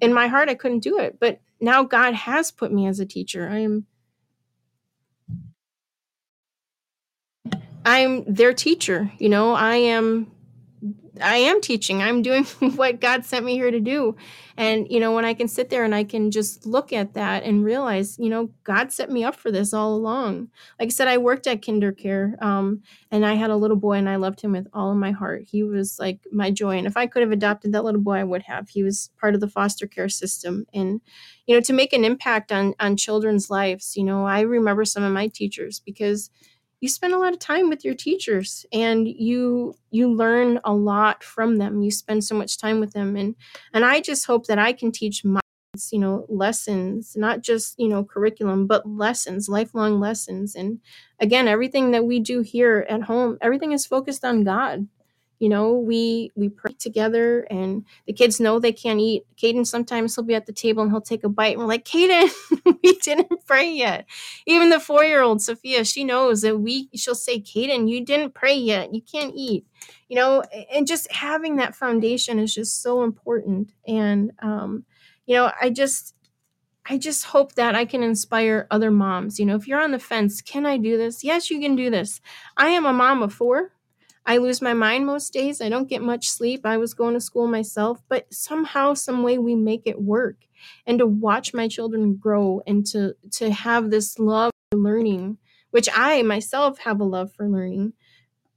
[0.00, 1.18] in my heart, I couldn't do it.
[1.20, 3.48] But now God has put me as a teacher.
[3.48, 3.86] I am
[7.84, 9.12] I'm their teacher.
[9.18, 10.30] You know, I am
[11.20, 12.02] I am teaching.
[12.02, 12.44] I'm doing
[12.76, 14.16] what God sent me here to do.
[14.56, 17.42] And, you know, when I can sit there and I can just look at that
[17.42, 20.48] and realize, you know, God set me up for this all along.
[20.78, 24.08] Like I said, I worked at KinderCare um, and I had a little boy and
[24.08, 25.44] I loved him with all of my heart.
[25.50, 26.76] He was like my joy.
[26.76, 28.68] And if I could have adopted that little boy, I would have.
[28.68, 30.66] He was part of the foster care system.
[30.74, 31.00] And,
[31.46, 35.02] you know, to make an impact on, on children's lives, you know, I remember some
[35.02, 36.30] of my teachers because–
[36.82, 41.22] you spend a lot of time with your teachers and you you learn a lot
[41.22, 41.80] from them.
[41.80, 43.36] You spend so much time with them and
[43.72, 45.40] and i just hope that i can teach my
[45.90, 50.54] you know lessons not just you know curriculum but lessons lifelong lessons.
[50.54, 50.80] And
[51.20, 54.86] again everything that we do here at home everything is focused on god
[55.42, 60.14] you know we we pray together and the kids know they can't eat caden sometimes
[60.14, 62.30] he'll be at the table and he'll take a bite and we're like caden
[62.84, 64.06] we didn't pray yet
[64.46, 68.94] even the four-year-old sophia she knows that we she'll say caden you didn't pray yet
[68.94, 69.66] you can't eat
[70.08, 74.84] you know and just having that foundation is just so important and um
[75.26, 76.14] you know i just
[76.86, 79.38] I just hope that I can inspire other moms.
[79.38, 81.22] You know, if you're on the fence, can I do this?
[81.22, 82.20] Yes, you can do this.
[82.56, 83.71] I am a mom of four.
[84.24, 85.60] I lose my mind most days.
[85.60, 86.64] I don't get much sleep.
[86.64, 90.36] I was going to school myself, but somehow, some way we make it work.
[90.86, 95.38] And to watch my children grow and to to have this love for learning,
[95.70, 97.94] which I myself have a love for learning,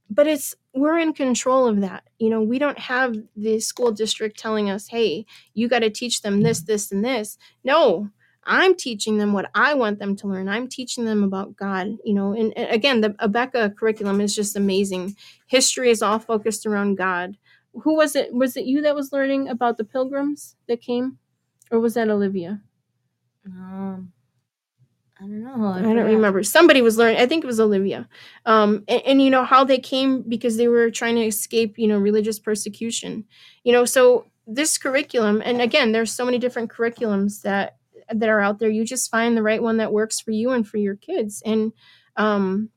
[0.08, 2.04] but it's we're in control of that.
[2.18, 6.22] You know, we don't have the school district telling us, "Hey, you got to teach
[6.22, 8.10] them this, this, and this." No,
[8.46, 10.48] I'm teaching them what I want them to learn.
[10.48, 12.32] I'm teaching them about God, you know.
[12.32, 15.16] And, and again, the Abeka curriculum is just amazing.
[15.46, 17.36] History is all focused around God.
[17.82, 18.32] Who was it?
[18.32, 21.18] Was it you that was learning about the pilgrims that came,
[21.70, 22.62] or was that Olivia?
[23.44, 24.12] Um,
[25.18, 25.66] I don't know.
[25.66, 26.42] I, I don't remember.
[26.42, 27.18] Somebody was learning.
[27.20, 28.08] I think it was Olivia.
[28.44, 31.88] Um, and, and, you know how they came because they were trying to escape, you
[31.88, 33.24] know, religious persecution.
[33.64, 37.76] You know, so this curriculum, and again, there's so many different curriculums that
[38.12, 40.66] that are out there you just find the right one that works for you and
[40.66, 41.42] for your kids.
[41.44, 41.72] And
[42.16, 42.70] um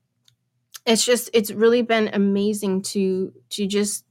[0.86, 4.04] it's just it's really been amazing to to just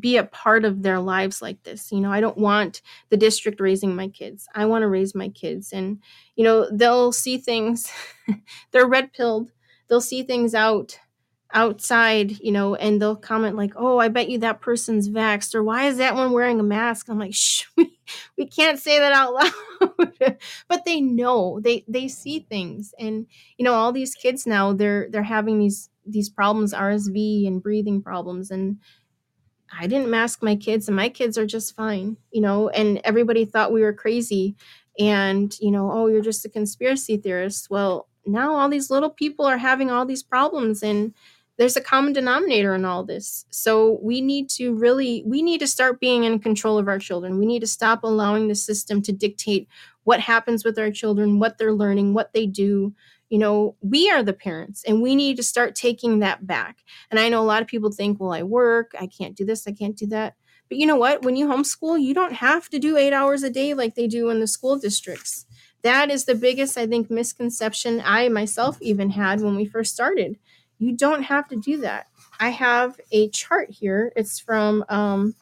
[0.00, 1.90] be a part of their lives like this.
[1.92, 4.46] You know i don't want the district raising my kids.
[4.54, 5.72] I want to raise my kids.
[5.72, 5.98] And
[6.36, 7.90] you know they'll see things
[8.72, 9.50] they're red pilled
[9.88, 10.98] they'll see things out
[11.52, 15.62] outside, you know, and they'll comment like, "Oh, I bet you that person's vaxxed," or
[15.62, 17.98] "Why is that one wearing a mask?" I'm like, "Shh, we,
[18.36, 20.12] we can't say that out loud."
[20.68, 23.26] but they know they they see things, and
[23.56, 28.02] you know, all these kids now they're they're having these these problems, RSV and breathing
[28.02, 28.78] problems, and
[29.78, 32.68] I didn't mask my kids, and my kids are just fine, you know.
[32.70, 34.56] And everybody thought we were crazy,
[34.98, 37.68] and you know, oh, you're just a conspiracy theorist.
[37.70, 41.14] Well, now all these little people are having all these problems, and
[41.58, 43.44] there's a common denominator in all this.
[43.50, 47.38] So we need to really we need to start being in control of our children.
[47.38, 49.68] We need to stop allowing the system to dictate
[50.04, 52.94] what happens with our children, what they're learning, what they do.
[53.30, 56.78] you know we are the parents and we need to start taking that back
[57.10, 59.66] and i know a lot of people think well i work i can't do this
[59.66, 60.34] i can't do that
[60.68, 63.50] but you know what when you homeschool you don't have to do eight hours a
[63.50, 65.44] day like they do in the school districts
[65.82, 70.38] that is the biggest i think misconception i myself even had when we first started
[70.78, 72.06] you don't have to do that
[72.40, 75.34] i have a chart here it's from um,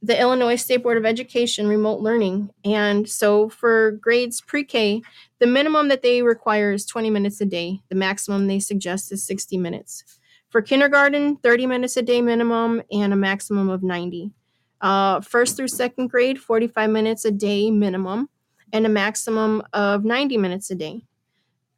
[0.00, 2.50] the Illinois State Board of Education remote learning.
[2.64, 5.02] And so for grades pre K,
[5.40, 7.82] the minimum that they require is 20 minutes a day.
[7.88, 10.04] The maximum they suggest is 60 minutes.
[10.50, 14.30] For kindergarten, 30 minutes a day minimum and a maximum of 90.
[14.80, 18.28] Uh, first through second grade, 45 minutes a day minimum
[18.72, 21.02] and a maximum of 90 minutes a day.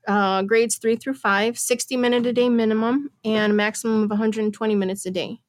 [0.06, 4.74] Uh, grades three through five, 60 minute a day minimum and a maximum of 120
[4.74, 5.40] minutes a day.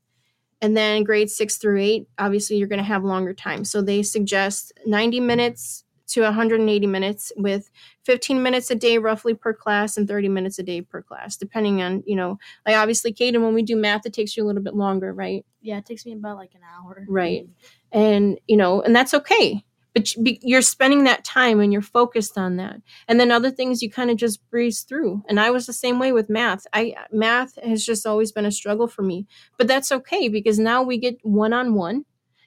[0.61, 3.65] And then grades six through eight, obviously, you're going to have longer time.
[3.65, 7.69] So they suggest 90 minutes to 180 minutes with
[8.05, 11.81] 15 minutes a day roughly per class and 30 minutes a day per class, depending
[11.81, 12.37] on, you know,
[12.67, 15.45] like obviously, Caden, when we do math, it takes you a little bit longer, right?
[15.61, 17.05] Yeah, it takes me about like an hour.
[17.07, 17.47] Right.
[17.91, 19.63] And, you know, and that's okay
[19.93, 22.81] but you're spending that time and you're focused on that.
[23.07, 25.23] And then other things you kind of just breeze through.
[25.27, 26.65] And i was the same way with math.
[26.73, 29.27] I math has just always been a struggle for me.
[29.57, 32.05] But that's okay because now we get one-on-one.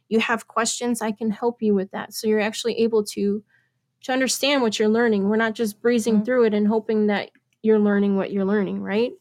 [0.09, 2.15] You have questions i can help you with that.
[2.15, 3.43] So you're actually able to
[4.05, 5.29] to understand what you're learning.
[5.29, 6.25] We're not just breezing mm-hmm.
[6.25, 7.31] through it and hoping that
[7.63, 9.13] you're learning what you're learning right?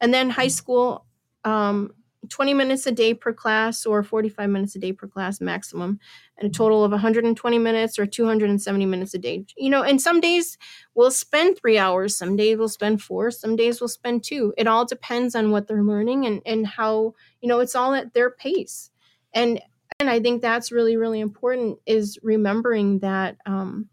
[0.00, 1.06] And then high school
[1.44, 1.94] um,
[2.28, 5.98] 20 minutes a day per class or 45 minutes a day per class maximum
[6.38, 9.44] and a total of 120 minutes or 270 minutes a day.
[9.56, 10.58] You know and some days
[10.94, 14.54] we'll spend three hours some days we'll spend four some days we'll spend two.
[14.56, 18.14] It all depends on what they're learning and and how you know it's all at
[18.14, 18.90] their pace.
[19.32, 19.60] And
[19.98, 23.88] and i think that's really really important is remembering that um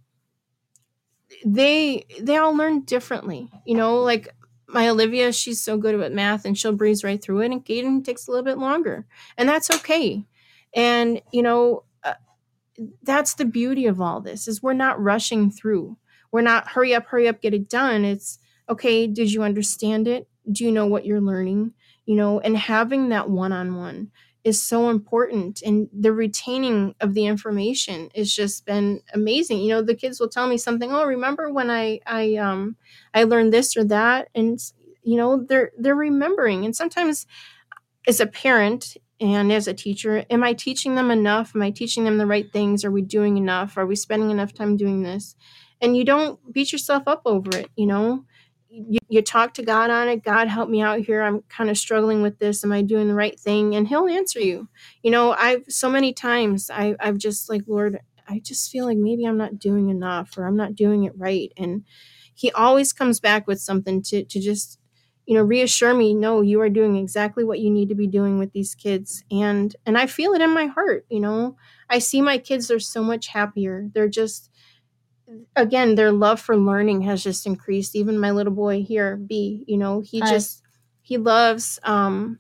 [1.46, 4.30] they they all learn differently you know like
[4.74, 7.52] my Olivia, she's so good at math and she'll breeze right through it.
[7.52, 9.06] And Caden takes a little bit longer,
[9.38, 10.26] and that's okay.
[10.76, 12.16] And you know, uh,
[13.04, 15.98] that's the beauty of all this is we're not rushing through.
[16.32, 18.06] We're not hurry up, hurry up, get it done.
[18.06, 19.08] It's okay.
[19.08, 20.28] Did you understand it?
[20.52, 21.74] Do you know what you're learning?
[22.06, 24.12] You know, and having that one-on-one
[24.44, 29.60] is so important and the retaining of the information has just been amazing.
[29.60, 32.76] You know the kids will tell me something oh remember when i i um
[33.14, 34.30] i learned this or that?
[34.36, 34.60] And
[35.04, 36.66] you know they're they're remembering.
[36.66, 37.26] And sometimes
[38.08, 41.54] as a parent and as a teacher am i teaching them enough?
[41.56, 42.86] Am i teaching them the right things?
[42.86, 43.78] Are we doing enough?
[43.78, 45.36] Are we spending enough time doing this?
[45.82, 48.26] And you don't beat yourself up over it you know
[48.74, 50.24] you, you talk to God on it.
[50.24, 51.22] God, help me out here.
[51.22, 52.64] I'm kind of struggling with this.
[52.64, 53.76] Am I doing the right thing?
[53.76, 54.68] And He'll answer you.
[55.04, 58.98] You know, I've so many times I, I've just like, Lord, I just feel like
[58.98, 61.52] maybe I'm not doing enough or I'm not doing it right.
[61.58, 61.84] And
[62.34, 64.80] He always comes back with something to to just
[65.26, 68.40] you know reassure me no you are doing exactly what you need to be doing
[68.40, 71.56] with these kids and and i feel it in my heart you know
[71.90, 74.50] i see my kids they're so much happier they're just
[75.56, 77.96] again their love for learning has just increased.
[77.96, 80.32] Even my little boy here b you know he Hi.
[80.32, 80.62] just
[81.02, 82.40] he loves um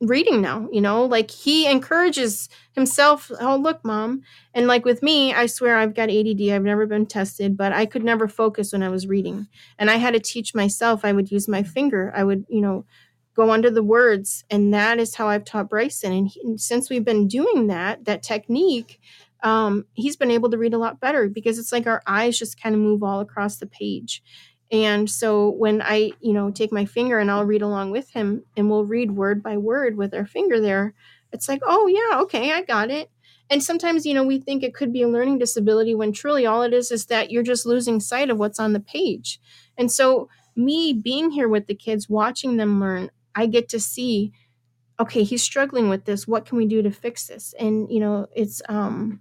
[0.00, 1.04] reading now you know?
[1.06, 4.22] Like he encourages himself oh look mom.
[4.54, 7.86] And like with me i swear i've got add i've never been tested but i
[7.86, 9.48] could never focus when i was reading.
[9.78, 12.84] And i had to teach myself i would use my finger i would you know
[13.34, 16.12] go under the words and that is how i've taught bryson.
[16.12, 19.00] And, he, and since we've been doing that that technique
[19.42, 22.60] um, he's been able to read a lot better because it's like our eyes just
[22.60, 24.22] kind of move all across the page.
[24.70, 28.44] And so when I, you know, take my finger and I'll read along with him
[28.56, 30.94] and we'll read word by word with our finger there,
[31.32, 33.10] it's like, oh, yeah, okay, I got it.
[33.50, 36.62] And sometimes, you know, we think it could be a learning disability when truly all
[36.62, 39.40] it is is that you're just losing sight of what's on the page.
[39.78, 44.32] And so, me being here with the kids, watching them learn, I get to see,
[45.00, 46.26] okay, he's struggling with this.
[46.26, 47.54] What can we do to fix this?
[47.58, 49.20] And, you know, it's, um,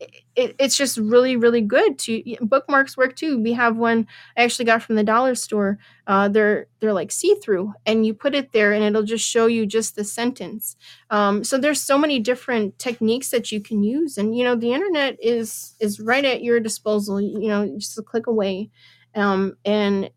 [0.00, 3.38] it, it's just really really good to bookmarks work too.
[3.40, 7.72] We have one i actually got from the dollar store uh, they're they're like see-through
[7.84, 10.76] and you put it there and it'll just show you just the sentence.
[11.10, 14.72] Um, so there's so many different techniques that you can use and you know the
[14.72, 18.70] internet is is right at your disposal you know just a click away.
[19.14, 20.10] Um, and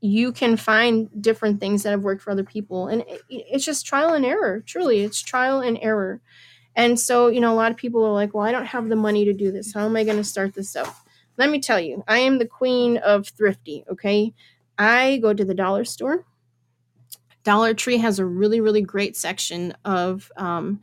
[0.00, 3.84] you can find different things that have worked for other people and it, it's just
[3.84, 6.20] trial and error truly it's trial and error
[6.78, 8.96] and so, you know, a lot of people are like, well, I don't have the
[8.96, 9.74] money to do this.
[9.74, 10.94] How am I going to start this up?
[11.36, 14.32] Let me tell you, I am the queen of thrifty, okay?
[14.78, 16.24] I go to the dollar store.
[17.42, 20.80] Dollar Tree has a really, really great section of um,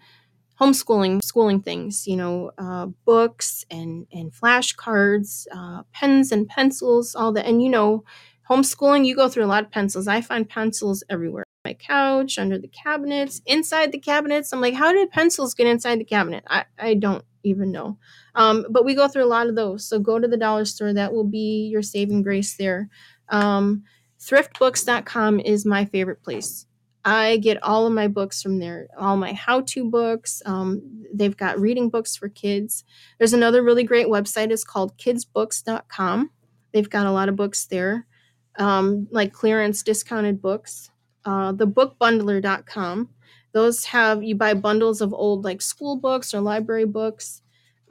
[0.59, 7.31] homeschooling, schooling things, you know, uh, books and, and flashcards, uh, pens and pencils, all
[7.33, 7.45] that.
[7.45, 8.03] And, you know,
[8.49, 10.09] homeschooling, you go through a lot of pencils.
[10.09, 11.44] I find pencils everywhere.
[11.65, 14.53] My couch, under the cabinets, inside the cabinets.
[14.53, 16.43] I'm like, how did pencils get inside the cabinet?
[16.47, 17.97] I, I don't even know.
[18.35, 19.83] Um, but we go through a lot of those.
[19.87, 20.93] So go to the dollar store.
[20.93, 22.89] That will be your saving grace there.
[23.29, 23.83] Um,
[24.19, 26.67] thriftbooks.com is my favorite place.
[27.03, 30.41] I get all of my books from there, all my how to books.
[30.45, 32.83] Um, they've got reading books for kids.
[33.19, 34.51] There's another really great website.
[34.51, 36.31] It's called kidsbooks.com.
[36.73, 38.07] They've got a lot of books there,
[38.57, 40.89] um, like clearance discounted books.
[41.25, 43.09] Uh, thebookbundler.com.
[43.53, 47.41] Those have, you buy bundles of old like school books or library books.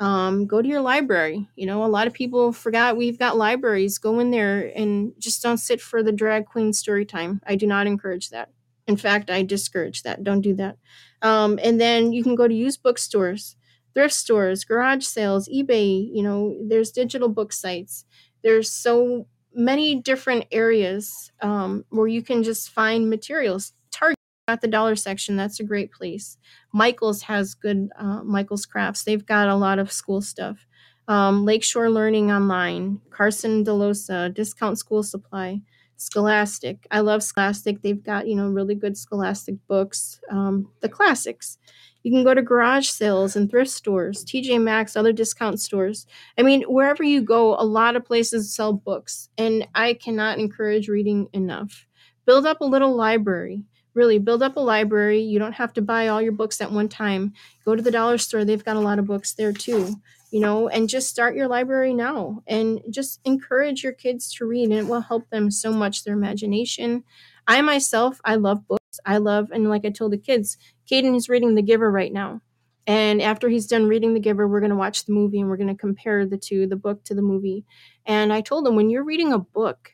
[0.01, 1.49] Um, go to your library.
[1.57, 3.99] You know, a lot of people forgot we've got libraries.
[3.99, 7.41] Go in there and just don't sit for the drag queen story time.
[7.47, 8.51] I do not encourage that.
[8.87, 10.23] In fact, I discourage that.
[10.25, 10.77] Don't do that.
[11.23, 13.57] Um, and then you can go to used bookstores,
[13.95, 16.09] thrift stores, garage sales, eBay.
[16.13, 18.05] You know, there's digital book sites.
[18.43, 23.73] There's so many different areas um, where you can just find materials.
[23.91, 26.37] Target at the dollar section, that's a great place.
[26.73, 29.05] Michael's has good uh, Michael's Crafts.
[29.05, 30.67] They've got a lot of school stuff.
[31.07, 35.61] Um, Lakeshore Learning Online, Carson Dellosa, Discount School Supply.
[36.05, 36.87] Scholastic.
[36.91, 37.81] I love Scholastic.
[37.81, 41.57] They've got, you know, really good Scholastic books, um, the classics.
[42.03, 46.07] You can go to garage sales and thrift stores, TJ Maxx, other discount stores.
[46.37, 50.89] I mean, wherever you go, a lot of places sell books, and I cannot encourage
[50.89, 51.87] reading enough.
[52.27, 53.63] Build up a little library.
[53.95, 55.21] Really, build up a library.
[55.21, 57.33] You don't have to buy all your books at one time.
[57.65, 59.95] Go to the dollar store, they've got a lot of books there too
[60.35, 64.65] you know, and just start your library now and just encourage your kids to read
[64.65, 67.05] and it will help them so much their imagination.
[67.47, 68.99] I myself, I love books.
[69.07, 70.57] I love, and like I told the kids,
[70.91, 72.41] Caden is reading The Giver right now.
[72.85, 75.57] And after he's done reading The Giver, we're going to watch the movie and we're
[75.57, 77.65] going to compare the two, the book to the movie.
[78.05, 79.94] And I told him, when you're reading a book,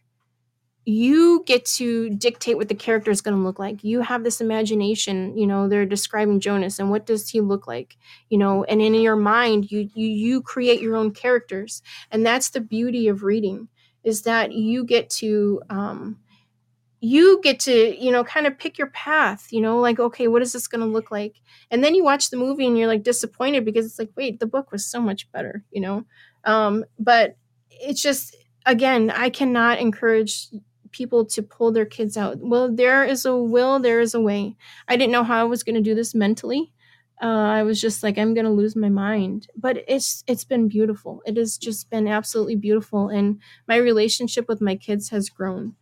[0.91, 3.85] you get to dictate what the character is going to look like.
[3.85, 7.97] You have this imagination, you know, they're describing Jonas and what does he look like,
[8.29, 11.83] you know, and in your mind you you you create your own characters.
[12.11, 13.69] And that's the beauty of reading
[14.05, 16.19] is that you get to um
[17.01, 20.43] you get to, you know, kind of pick your path, you know, like okay, what
[20.43, 21.37] is this going to look like?
[21.71, 24.47] And then you watch the movie and you're like disappointed because it's like, wait, the
[24.47, 26.05] book was so much better, you know.
[26.45, 27.37] Um but
[27.71, 28.37] it's just
[28.67, 30.49] again, I cannot encourage
[30.93, 32.39] people to pull their kids out.
[32.41, 34.57] Well, there is a will, there is a way.
[34.89, 36.73] I didn't know how I was going to do this mentally.
[37.23, 39.47] Uh, I was just like, I'm going to lose my mind.
[39.57, 41.23] But it's it's been beautiful.
[41.27, 45.75] It has just been absolutely beautiful, and my relationship with my kids has grown.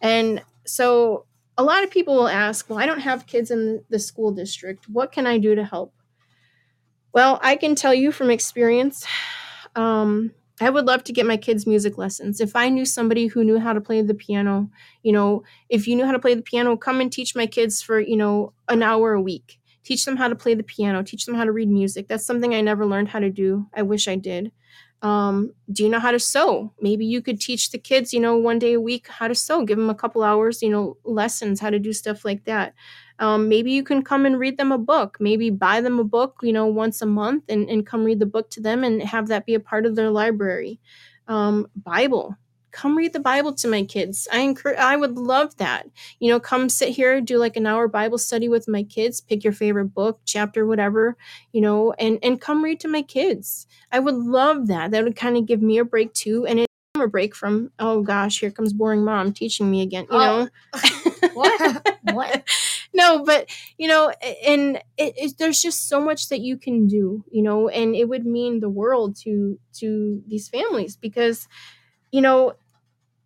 [0.00, 1.24] And so,
[1.56, 4.88] a lot of people will ask, "Well, I don't have kids in the school district.
[4.88, 5.94] What can I do to help?"
[7.14, 9.06] Well, I can tell you from experience.
[9.74, 10.32] Um,
[10.62, 12.40] I would love to get my kids music lessons.
[12.40, 14.70] If I knew somebody who knew how to play the piano,
[15.02, 17.82] you know, if you knew how to play the piano, come and teach my kids
[17.82, 19.58] for, you know, an hour a week.
[19.84, 22.06] Teach them how to play the piano, teach them how to read music.
[22.06, 23.66] That's something I never learned how to do.
[23.74, 24.52] I wish I did.
[25.02, 26.72] Um, do you know how to sew?
[26.80, 29.64] Maybe you could teach the kids, you know, one day a week how to sew.
[29.64, 32.72] Give them a couple hours, you know, lessons, how to do stuff like that.
[33.18, 35.16] Um, maybe you can come and read them a book.
[35.20, 38.26] Maybe buy them a book, you know, once a month and, and come read the
[38.26, 40.80] book to them and have that be a part of their library.
[41.28, 42.36] Um, Bible.
[42.72, 44.26] Come read the Bible to my kids.
[44.32, 45.86] I encourage, I would love that.
[46.18, 49.44] You know, come sit here, do like an hour Bible study with my kids, pick
[49.44, 51.16] your favorite book, chapter, whatever,
[51.52, 53.66] you know, and and come read to my kids.
[53.92, 54.90] I would love that.
[54.90, 56.46] That would kind of give me a break too.
[56.46, 56.66] And it
[57.00, 60.44] a break from oh gosh here comes boring mom teaching me again you Oh.
[60.44, 60.48] know
[61.34, 61.82] What?
[62.02, 62.44] What?
[62.94, 63.48] no but
[63.78, 64.10] you know
[64.46, 68.08] and it, it, there's just so much that you can do you know and it
[68.10, 71.48] would mean the world to to these families because
[72.10, 72.52] you know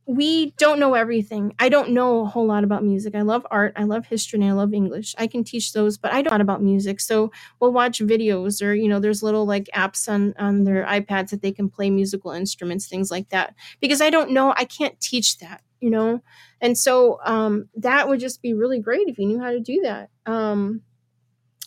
[0.07, 3.72] we don't know everything i don't know a whole lot about music i love art
[3.76, 6.42] i love history and i love english i can teach those but i don't know
[6.42, 7.30] about music so
[7.61, 11.42] we'll watch videos or you know there's little like apps on on their ipads that
[11.42, 15.38] they can play musical instruments things like that because i don't know i can't teach
[15.38, 16.20] that you know
[16.61, 19.80] and so um, that would just be really great if you knew how to do
[19.82, 20.11] that.
[20.24, 20.82] Um,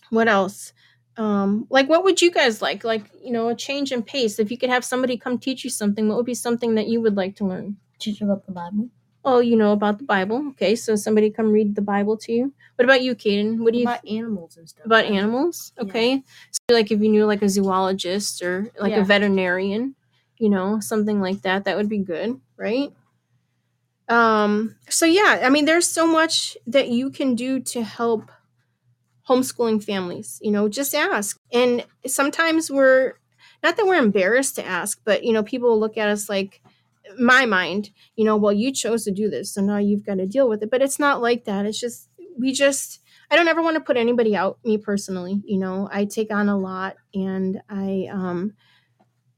[0.09, 0.73] what else?
[1.17, 2.83] Um, like, what would you guys like?
[2.83, 4.39] Like, you know, a change in pace.
[4.39, 7.01] If you could have somebody come teach you something, what would be something that you
[7.01, 7.77] would like to learn?
[7.99, 8.89] Teach about the Bible.
[9.25, 10.47] Oh, you know about the Bible.
[10.49, 12.53] Okay, so somebody come read the Bible to you.
[12.77, 13.59] What about you, Caden?
[13.59, 14.85] What do you about animals and stuff.
[14.85, 15.73] about animals?
[15.77, 15.83] Yeah.
[15.83, 19.95] Okay, so like if you knew like a zoologist or like a veterinarian,
[20.37, 22.93] you know, something like that, that would be good, right?
[24.07, 28.31] Um, so yeah, I mean, there's so much that you can do to help
[29.27, 30.39] homeschooling families.
[30.41, 31.37] You know, just ask.
[31.53, 33.13] And sometimes we're
[33.61, 36.61] not that we're embarrassed to ask, but you know, people look at us like
[37.17, 40.25] my mind, you know, well, you chose to do this, so now you've got to
[40.27, 40.71] deal with it.
[40.71, 41.65] But it's not like that.
[41.65, 43.01] It's just we just
[43.31, 45.41] I don't ever want to put anybody out, me personally.
[45.45, 48.53] You know, I take on a lot and I um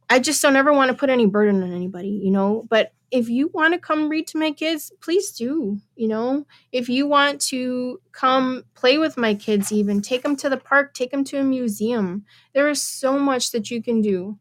[0.09, 2.65] I just don't ever want to put any burden on anybody, you know.
[2.69, 6.45] But if you want to come read to my kids, please do, you know.
[6.72, 10.93] If you want to come play with my kids, even take them to the park,
[10.93, 12.26] take them to a museum.
[12.53, 14.38] There is so much that you can do,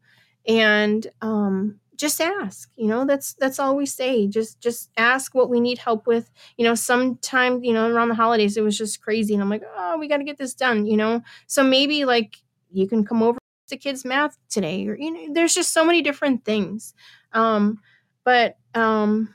[0.47, 2.69] and um, just ask.
[2.75, 4.27] You know, that's that's all we say.
[4.27, 6.31] Just just ask what we need help with.
[6.57, 9.63] You know, sometime you know around the holidays it was just crazy, and I'm like,
[9.77, 10.85] oh, we got to get this done.
[10.87, 12.37] You know, so maybe like
[12.71, 13.39] you can come over
[13.69, 16.93] to kids math today or you know there's just so many different things
[17.31, 17.79] um
[18.25, 19.33] but um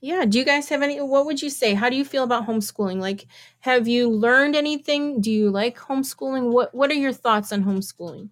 [0.00, 2.46] yeah do you guys have any what would you say how do you feel about
[2.46, 3.26] homeschooling like
[3.60, 8.30] have you learned anything do you like homeschooling what what are your thoughts on homeschooling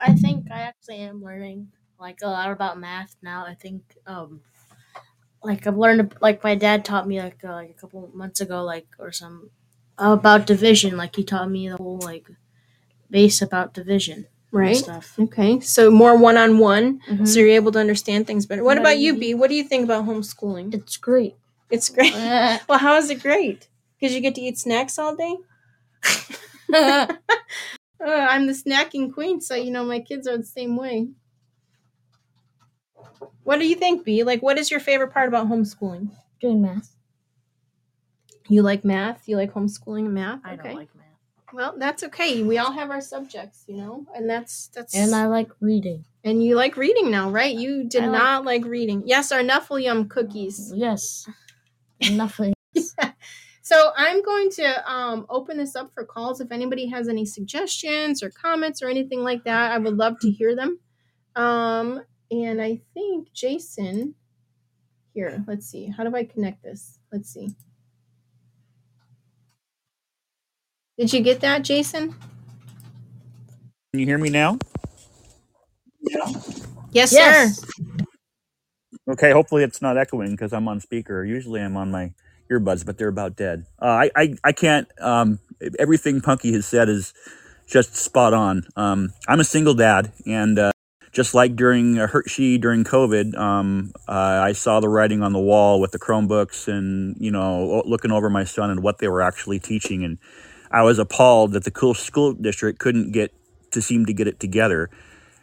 [0.00, 3.44] I think I actually am learning like a lot about math now.
[3.46, 4.40] I think um
[5.42, 8.62] like I've learned like my dad taught me like uh, like a couple months ago
[8.62, 9.50] like or some
[9.98, 10.96] about division.
[10.96, 12.28] Like he taught me the whole like
[13.10, 15.14] base about division right stuff.
[15.18, 17.26] okay so more one-on-one Mhm.
[17.26, 19.84] so you're able to understand things better what about you b what do you think
[19.84, 21.36] about homeschooling It's great.
[21.70, 22.12] it's great
[22.68, 23.68] well how is it great
[24.00, 25.36] because you get to eat snacks all day
[26.72, 27.06] uh,
[28.00, 31.08] I'm the snacking queen, so you know my kids are the same way.
[33.44, 34.22] What do you think, B?
[34.22, 36.10] Like, what is your favorite part about homeschooling?
[36.40, 36.94] Doing math.
[38.48, 39.28] You like math?
[39.28, 40.40] You like homeschooling and math?
[40.44, 40.62] I okay.
[40.68, 41.06] don't like math.
[41.52, 42.42] Well, that's okay.
[42.42, 44.94] We all have our subjects, you know, and that's that's.
[44.94, 46.04] And I like reading.
[46.24, 47.54] and you like reading now, right?
[47.54, 49.02] You did I like- not like reading.
[49.06, 50.72] Yes, our Nuffle cookies.
[50.74, 51.28] Yes.
[52.10, 52.54] Nothing.
[53.70, 56.40] So I'm going to um, open this up for calls.
[56.40, 60.28] If anybody has any suggestions or comments or anything like that, I would love to
[60.28, 60.80] hear them.
[61.36, 64.14] Um, and I think Jason,
[65.14, 65.88] here, let's see.
[65.88, 66.98] How do I connect this?
[67.12, 67.50] Let's see.
[70.98, 72.14] Did you get that, Jason?
[73.92, 74.58] Can you hear me now?
[76.92, 77.14] Yes, Yes.
[77.14, 77.56] sir.
[79.08, 81.24] Okay, hopefully it's not echoing because I'm on speaker.
[81.24, 82.12] Usually I'm on my
[82.50, 83.66] earbuds, but they're about dead.
[83.80, 84.88] Uh, I, I I can't.
[85.00, 85.40] Um,
[85.78, 87.14] everything Punky has said is
[87.66, 88.64] just spot on.
[88.76, 90.72] Um, I'm a single dad, and uh,
[91.12, 95.40] just like during uh, Hershey during COVID, um, uh, I saw the writing on the
[95.40, 99.22] wall with the Chromebooks, and you know, looking over my son and what they were
[99.22, 100.18] actually teaching, and
[100.70, 103.34] I was appalled that the cool school district couldn't get
[103.72, 104.90] to seem to get it together.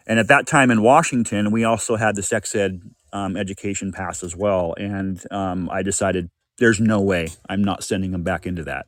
[0.06, 4.24] And at that time in Washington, we also had the sex ed um, education pass
[4.24, 4.74] as well.
[4.78, 8.88] And um, I decided there's no way I'm not sending him back into that.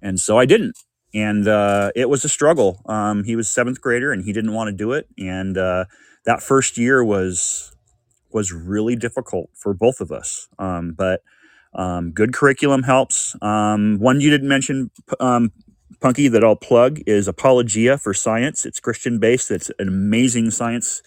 [0.00, 0.76] And so I didn't.
[1.14, 2.82] And uh, it was a struggle.
[2.86, 5.08] Um, he was seventh grader and he didn't want to do it.
[5.16, 5.84] And uh,
[6.26, 7.70] that first year was
[8.32, 10.48] was really difficult for both of us.
[10.58, 11.22] Um, but
[11.74, 13.36] um, good curriculum helps.
[13.40, 14.90] Um, one you didn't mention,
[15.20, 15.52] um,
[16.00, 18.66] Punky, that I'll plug is Apologia for Science.
[18.66, 19.50] It's Christian based.
[19.52, 21.02] It's an amazing science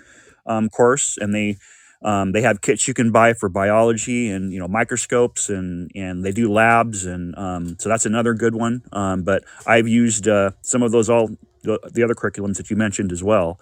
[0.46, 1.58] um, course, and they
[2.02, 6.24] um, they have kits you can buy for biology and you know microscopes and and
[6.24, 8.84] they do labs and um, so that's another good one.
[8.92, 11.30] Um, but I've used uh, some of those all
[11.64, 13.60] the, the other curriculums that you mentioned as well.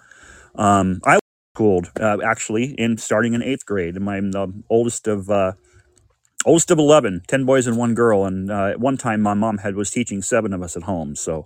[0.54, 1.20] Um, I was
[1.54, 5.30] schooled uh, actually in starting in eighth grade, and I'm the oldest of.
[5.30, 5.52] Uh,
[6.44, 9.58] oldest of 11 10 boys and one girl and uh, at one time my mom
[9.58, 11.44] had was teaching seven of us at home so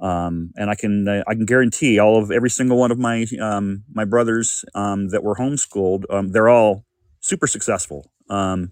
[0.00, 3.26] um, and I can uh, I can guarantee all of every single one of my
[3.40, 6.84] um, my brothers um, that were homeschooled um, they're all
[7.20, 8.10] super successful.
[8.28, 8.70] Um,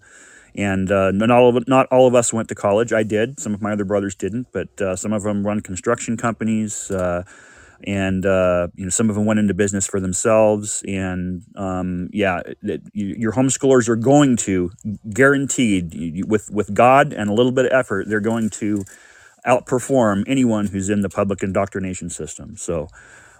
[0.55, 2.91] and uh, not all of not all of us went to college.
[2.91, 3.39] I did.
[3.39, 7.23] Some of my other brothers didn't but uh, some of them run construction companies uh,
[7.85, 10.83] and uh, you know some of them went into business for themselves.
[10.87, 14.71] And um, yeah it, you, your homeschoolers are going to
[15.13, 18.83] guaranteed with with God and a little bit of effort they're going to
[19.49, 22.55] outperform anyone who's in the public indoctrination system.
[22.57, 22.87] So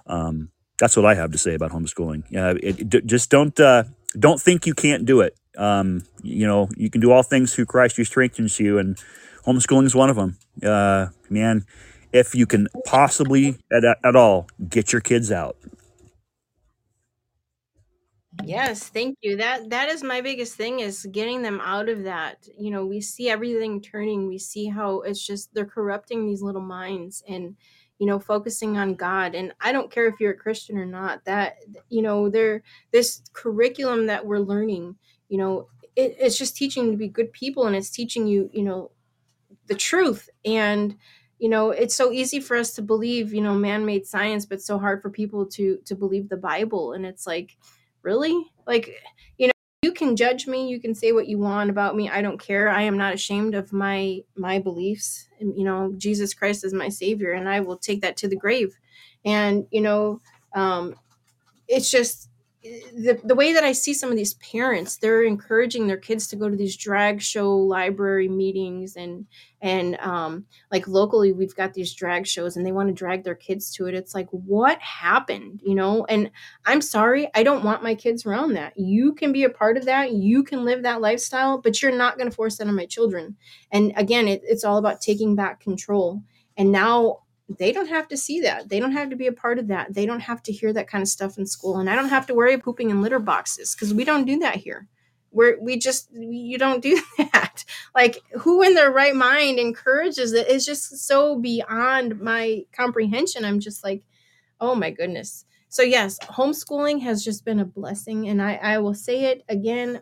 [0.07, 0.49] um,
[0.79, 2.23] that's what I have to say about homeschooling.
[2.29, 3.83] Yeah, it, it- just don't uh,
[4.17, 5.35] don't think you can't do it.
[5.57, 8.97] Um, you know, you can do all things through Christ who strengthens you, and
[9.45, 10.37] homeschooling is one of them.
[10.63, 11.65] Uh, man,
[12.13, 15.57] if you can possibly at, at all get your kids out,
[18.43, 19.35] Yes, thank you.
[19.37, 22.47] That that is my biggest thing is getting them out of that.
[22.57, 24.27] You know, we see everything turning.
[24.27, 27.57] We see how it's just they're corrupting these little minds and
[27.97, 29.35] you know, focusing on God.
[29.35, 31.25] And I don't care if you're a Christian or not.
[31.25, 31.57] That
[31.89, 34.95] you know, they're this curriculum that we're learning,
[35.27, 35.67] you know,
[35.97, 38.91] it, it's just teaching you to be good people and it's teaching you, you know,
[39.67, 40.97] the truth and
[41.37, 44.77] you know it's so easy for us to believe you know man-made science but so
[44.79, 47.57] hard for people to to believe the bible and it's like
[48.03, 48.45] really?
[48.67, 48.89] Like
[49.37, 52.21] you know you can judge me you can say what you want about me i
[52.21, 56.73] don't care i am not ashamed of my my beliefs you know jesus christ is
[56.73, 58.77] my savior and i will take that to the grave.
[59.25, 60.21] And you know
[60.53, 60.95] um
[61.67, 62.28] it's just
[62.61, 66.35] the, the way that I see some of these parents, they're encouraging their kids to
[66.35, 69.25] go to these drag show library meetings and
[69.61, 73.35] and um, like locally we've got these drag shows and they want to drag their
[73.35, 73.93] kids to it.
[73.93, 76.05] It's like what happened, you know?
[76.05, 76.31] And
[76.65, 78.73] I'm sorry, I don't want my kids around that.
[78.77, 82.17] You can be a part of that, you can live that lifestyle, but you're not
[82.17, 83.35] going to force that on my children.
[83.71, 86.21] And again, it, it's all about taking back control.
[86.57, 87.19] And now
[87.57, 88.69] they don't have to see that.
[88.69, 89.93] They don't have to be a part of that.
[89.93, 91.77] They don't have to hear that kind of stuff in school.
[91.77, 94.39] And I don't have to worry about pooping in litter boxes because we don't do
[94.39, 94.87] that here.
[95.31, 97.65] We're, we just, you don't do that.
[97.95, 100.47] Like, who in their right mind encourages it?
[100.47, 103.45] It's just so beyond my comprehension.
[103.45, 104.03] I'm just like,
[104.61, 105.45] oh my goodness.
[105.69, 108.27] So, yes, homeschooling has just been a blessing.
[108.27, 110.01] And I, I will say it again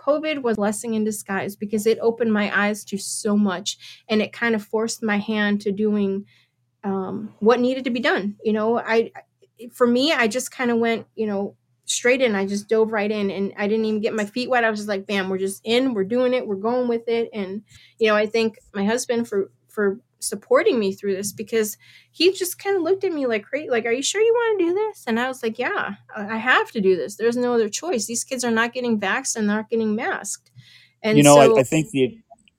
[0.00, 3.76] COVID was a blessing in disguise because it opened my eyes to so much
[4.08, 6.24] and it kind of forced my hand to doing
[6.84, 8.36] um, what needed to be done.
[8.42, 9.12] You know, I
[9.72, 12.34] for me, I just kind of went, you know, straight in.
[12.34, 14.64] I just dove right in, and I didn't even get my feet wet.
[14.64, 15.94] I was just like, "Bam, we're just in.
[15.94, 16.46] We're doing it.
[16.46, 17.62] We're going with it." And
[17.98, 21.78] you know, I thank my husband for for supporting me through this because
[22.10, 24.60] he just kind of looked at me like, "Great, like, are you sure you want
[24.60, 27.16] to do this?" And I was like, "Yeah, I have to do this.
[27.16, 28.06] There's no other choice.
[28.06, 30.50] These kids are not getting vaxxed and not getting masked."
[31.02, 32.18] And You know, so, I, I think the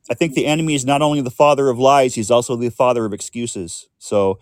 [0.09, 3.05] I think the enemy is not only the father of lies, he's also the father
[3.05, 3.87] of excuses.
[3.99, 4.39] So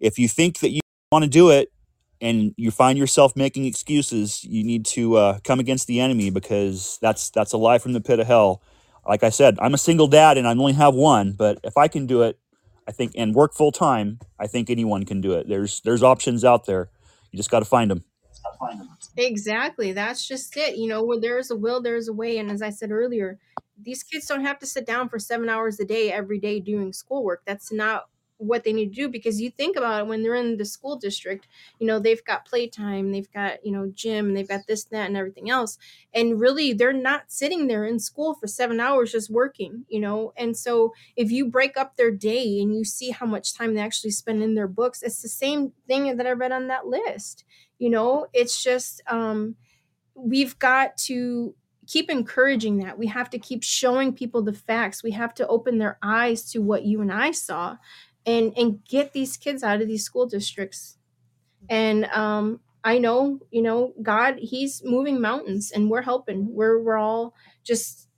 [0.00, 0.80] if you think that you
[1.10, 1.72] want to do it
[2.20, 6.98] and you find yourself making excuses, you need to uh, come against the enemy because
[7.02, 8.62] that's that's a lie from the pit of hell.
[9.06, 11.88] Like I said, I'm a single dad and I only have one, but if I
[11.88, 12.38] can do it,
[12.86, 15.48] I think and work full time, I think anyone can do it.
[15.48, 16.90] There's there's options out there.
[17.30, 18.04] You just got to find them.
[19.16, 19.92] Exactly.
[19.92, 20.76] That's just it.
[20.76, 22.38] You know, where there's a will, there's a way.
[22.38, 23.38] And as I said earlier,
[23.80, 26.92] these kids don't have to sit down for seven hours a day every day doing
[26.92, 27.42] schoolwork.
[27.44, 28.04] That's not
[28.38, 30.96] what they need to do because you think about it when they're in the school
[30.96, 31.46] district,
[31.78, 35.06] you know, they've got playtime, they've got, you know, gym, and they've got this, that,
[35.06, 35.78] and everything else.
[36.12, 40.32] And really, they're not sitting there in school for seven hours just working, you know.
[40.36, 43.80] And so if you break up their day and you see how much time they
[43.80, 47.44] actually spend in their books, it's the same thing that I read on that list.
[47.78, 49.56] You know, it's just um
[50.14, 51.54] we've got to
[51.86, 52.98] keep encouraging that.
[52.98, 55.02] We have to keep showing people the facts.
[55.02, 57.76] We have to open their eyes to what you and I saw
[58.26, 60.98] and and get these kids out of these school districts.
[61.68, 66.54] And um I know, you know, God, he's moving mountains and we're helping.
[66.54, 68.08] We're we're all just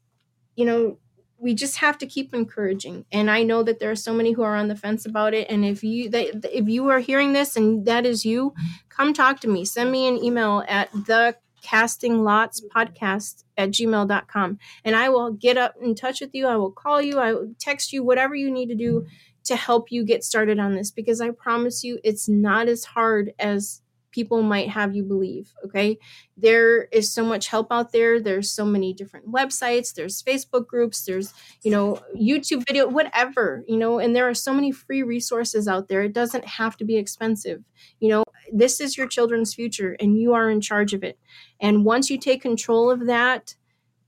[0.56, 0.98] you know,
[1.38, 3.04] we just have to keep encouraging.
[3.12, 5.50] And I know that there are so many who are on the fence about it.
[5.50, 8.54] And if you that if you are hearing this and that is you,
[8.88, 9.64] come talk to me.
[9.64, 11.36] Send me an email at the
[11.66, 16.46] casting lots podcast at gmail.com and i will get up in touch with you.
[16.46, 17.18] I will call you.
[17.18, 19.04] I will text you whatever you need to do
[19.44, 23.32] to help you get started on this because i promise you it's not as hard
[23.40, 25.98] as people might have you believe okay?
[26.38, 28.18] There is so much help out there.
[28.18, 29.92] There's so many different websites.
[29.92, 31.04] There's facebook groups.
[31.04, 33.98] There's you know youtube video whatever you know?
[33.98, 36.02] And there are so many free resources out there.
[36.02, 37.62] It doesn't have to be expensive
[38.00, 41.18] you know this is your children's future and you are in charge of it
[41.61, 43.55] and once you take control of that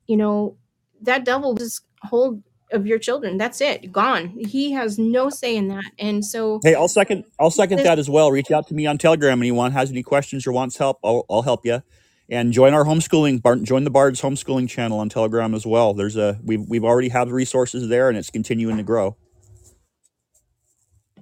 [0.06, 0.56] you know
[1.00, 5.68] that devil just hold of your children that's it gone he has no say in
[5.68, 8.30] that and so Hey, I'll second I'll second this that as well.
[8.30, 10.98] Reach out to me on Telegram anyone has any questions or wants help.
[11.04, 11.82] I'll, I'll help you.
[12.30, 15.94] And join our homeschooling Bar- join the Bards homeschooling channel on Telegram as well.
[15.94, 19.16] There's a we've we've already have resources there and it's continuing to grow.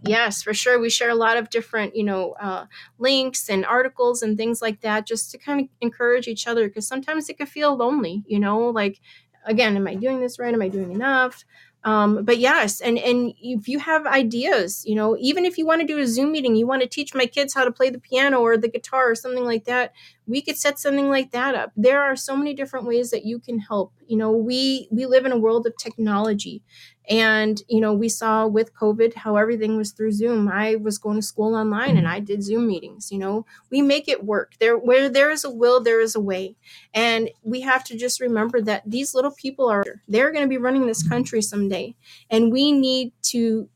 [0.06, 0.78] Yes, for sure.
[0.78, 2.66] We share a lot of different, you know, uh,
[2.98, 6.86] links and articles and things like that just to kind of encourage each other because
[6.86, 9.00] sometimes it can feel lonely, you know, like,
[9.46, 10.52] again, am I doing this right?
[10.54, 11.44] Am I doing enough?
[11.84, 15.80] Um, but yes, and and if you have ideas, you know, even if you want
[15.82, 18.00] to do a Zoom meeting, you want to teach my kids how to play the
[18.00, 19.92] piano or the guitar or something like that,
[20.26, 21.70] we could set something like that up.
[21.76, 23.92] There are so many different ways that you can help.
[24.08, 26.60] You know, we we live in a world of technology,
[27.08, 30.48] and you know, we saw with COVID how everything was through Zoom.
[30.48, 32.16] I was going to school online and mm-hmm.
[32.16, 33.12] I did Zoom meetings.
[33.12, 34.54] You know, we make it work.
[34.58, 36.56] There, where there is a will, there is a way.
[36.92, 40.58] And we have to just remember that these little people are, they're going to be
[40.58, 41.94] running this country someday.
[42.28, 43.68] And we need to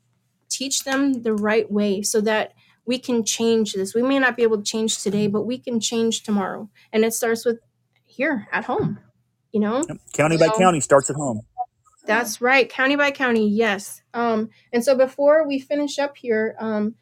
[0.49, 2.53] teach them the right way so that
[2.85, 3.95] we can change this.
[3.95, 6.69] We may not be able to change today, but we can change tomorrow.
[6.93, 7.61] And it starts with
[8.07, 8.99] here at home,
[9.53, 9.85] you know?
[10.13, 11.43] County by county starts at home.
[12.11, 14.03] That's right, county by county, yes.
[14.15, 16.97] Um, and so before we finish up here, um,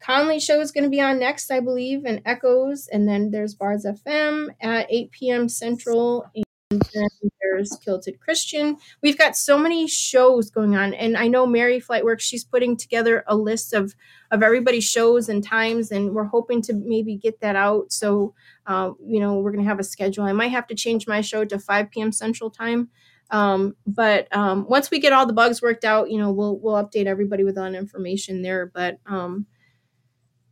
[0.00, 3.54] Conley show is going to be on next, I believe, and Echoes, and then there's
[3.54, 5.48] Bars FM at 8 p.m.
[5.48, 6.44] Central, and
[6.92, 7.08] then
[7.40, 8.76] there's Kilted Christian.
[9.02, 12.20] We've got so many shows going on, and I know Mary Flightworks.
[12.20, 13.94] She's putting together a list of
[14.30, 17.90] of everybody's shows and times, and we're hoping to maybe get that out.
[17.90, 18.34] So,
[18.66, 20.24] uh, you know, we're going to have a schedule.
[20.24, 22.12] I might have to change my show to 5 p.m.
[22.12, 22.90] Central Time.
[23.34, 26.76] Um, but um, once we get all the bugs worked out, you know, we'll we'll
[26.76, 28.66] update everybody with all that information there.
[28.72, 29.46] But um,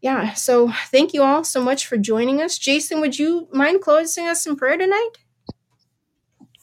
[0.01, 2.59] yeah, so thank you all so much for joining us.
[2.59, 5.11] Jason, would you mind closing us in prayer tonight?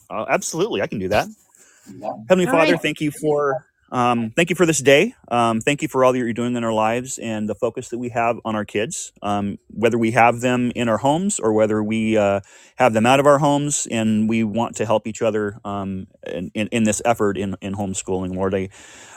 [0.09, 1.29] Uh, absolutely, I can do that.
[2.27, 2.81] Heavenly All Father, right.
[2.81, 5.15] thank you for um, thank you for this day.
[5.29, 7.99] Um, thank you for all that you're doing in our lives and the focus that
[7.99, 9.13] we have on our kids.
[9.21, 12.41] Um, whether we have them in our homes or whether we uh,
[12.77, 16.51] have them out of our homes, and we want to help each other um, in,
[16.55, 18.35] in, in this effort in, in homeschooling.
[18.35, 18.69] Lord, I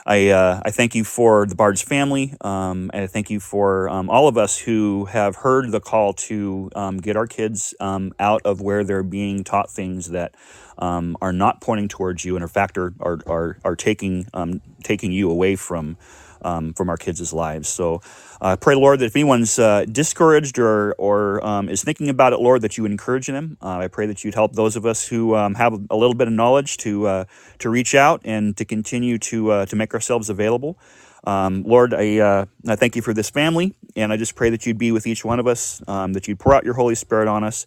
[0.05, 2.35] I, uh, I thank you for the Bard's family.
[2.41, 6.13] Um, and I thank you for um, all of us who have heard the call
[6.13, 6.69] to
[7.01, 7.73] get our kids
[8.19, 10.35] out of where they're being taught things that
[10.77, 15.11] um, are not pointing towards you and in fact are, are, are, taking, um, taking
[15.11, 15.97] you away from,
[16.41, 17.69] um, from our kids' lives.
[17.69, 18.01] So
[18.41, 22.39] I pray, Lord, that if anyone's uh, discouraged or, or um, is thinking about it,
[22.39, 23.57] Lord, that you encourage them.
[23.61, 26.27] Uh, I pray that you'd help those of us who um, have a little bit
[26.27, 27.25] of knowledge to, uh,
[27.59, 30.77] to reach out and to continue to, uh, to make ourselves available.
[31.25, 34.65] Um, Lord, I, uh, I thank you for this family, and I just pray that
[34.65, 37.27] you'd be with each one of us, um, that you'd pour out your Holy Spirit
[37.27, 37.65] on us,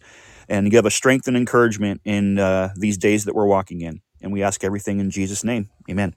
[0.49, 4.01] and give us strength and encouragement in uh, these days that we're walking in.
[4.21, 5.69] And we ask everything in Jesus' name.
[5.89, 6.15] Amen.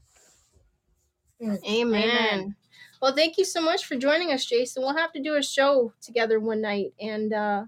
[1.43, 1.59] Amen.
[1.69, 2.57] Amen.
[3.01, 4.83] Well, thank you so much for joining us, Jason.
[4.83, 7.65] We'll have to do a show together one night, and uh,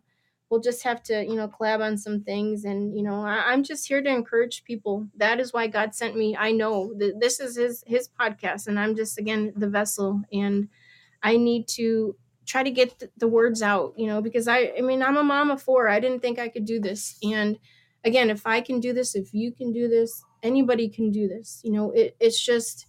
[0.51, 2.67] we'll just have to, you know, collab on some things.
[2.67, 5.07] And you know, I, I'm just here to encourage people.
[5.17, 6.37] That is why God sent me.
[6.37, 10.69] I know that this is His His podcast, and I'm just again the vessel, and
[11.23, 12.15] I need to
[12.53, 13.95] try to get th- the words out.
[13.97, 15.89] You know, because I, I mean, I'm a mom of four.
[15.89, 17.59] I didn't think I could do this, and
[18.05, 21.61] again, if I can do this, if you can do this, anybody can do this.
[21.65, 22.87] You know, it, it's just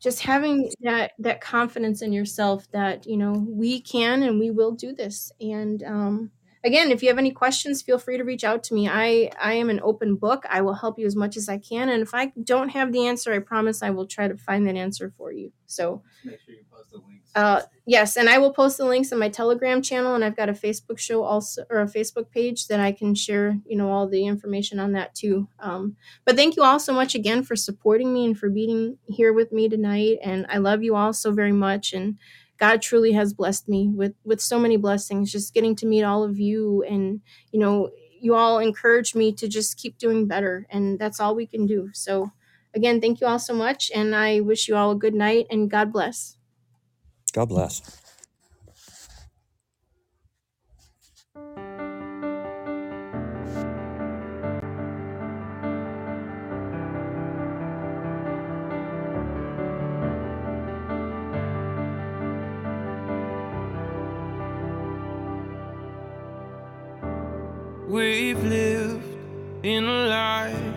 [0.00, 4.72] just having that that confidence in yourself that you know we can and we will
[4.72, 6.30] do this and um
[6.64, 9.52] again if you have any questions feel free to reach out to me i i
[9.52, 12.14] am an open book i will help you as much as i can and if
[12.14, 15.32] i don't have the answer i promise i will try to find that answer for
[15.32, 16.64] you so Make sure you.
[17.34, 20.48] Uh, yes, and I will post the links on my Telegram channel, and I've got
[20.48, 24.08] a Facebook show also, or a Facebook page that I can share, you know, all
[24.08, 25.48] the information on that too.
[25.60, 29.32] Um, but thank you all so much again for supporting me and for being here
[29.32, 31.92] with me tonight, and I love you all so very much.
[31.92, 32.18] And
[32.58, 35.30] God truly has blessed me with with so many blessings.
[35.30, 37.20] Just getting to meet all of you, and
[37.52, 41.46] you know, you all encourage me to just keep doing better, and that's all we
[41.46, 41.90] can do.
[41.92, 42.32] So.
[42.72, 45.68] Again, thank you all so much, and I wish you all a good night and
[45.68, 46.36] God bless.
[47.32, 47.82] God bless.
[67.86, 69.04] We've lived
[69.64, 70.74] in a lie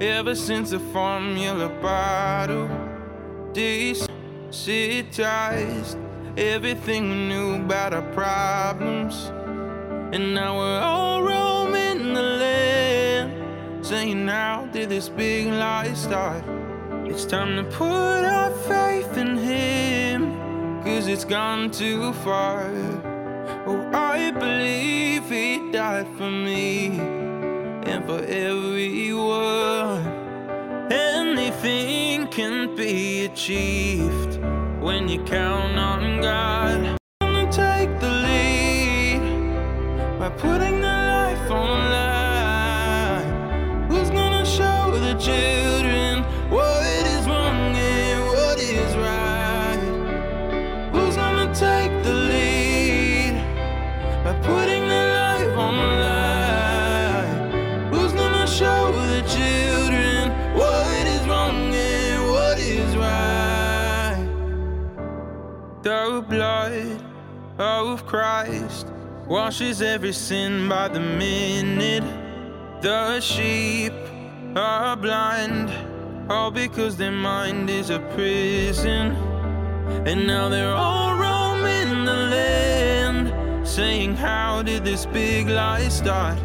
[0.00, 2.68] ever since the formula bottle
[4.66, 5.96] desensitized
[6.36, 9.30] everything we knew about our problems.
[10.12, 16.42] And now we're all roaming the land, saying, How did this big lie start?
[17.04, 20.34] It's time to put our faith in Him,
[20.82, 22.70] 'cause cause it's gone too far.
[23.66, 26.98] Oh, I believe He died for me
[27.90, 30.04] and for everyone.
[30.90, 31.95] Anything
[32.36, 34.38] can be achieved
[34.78, 36.98] when you count on God.
[37.22, 39.20] Gonna take the lead
[40.18, 40.65] by putting
[65.86, 67.00] The blood
[67.60, 68.88] oh, of Christ
[69.28, 72.02] washes every sin by the minute.
[72.82, 73.92] The sheep
[74.56, 75.70] are blind,
[76.28, 79.12] all because their mind is a prison.
[80.08, 86.40] And now they're all roaming the land, saying, How did this big lie start?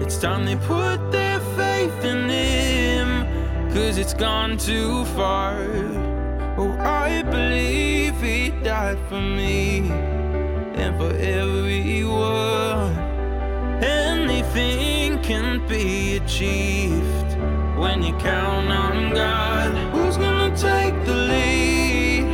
[0.00, 6.09] It's time they put their faith in Him, cause it's gone too far.
[6.58, 8.98] Oh, I believe He died.
[9.08, 9.90] for me
[10.82, 12.92] and for everyone.
[13.82, 17.30] Anything can be achieved
[17.78, 19.70] when you count on God.
[19.94, 22.24] Who's gonna take the lead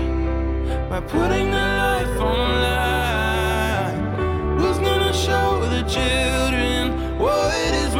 [0.91, 4.59] by putting their life on line?
[4.59, 7.55] Who's gonna show the children what
[7.85, 7.95] is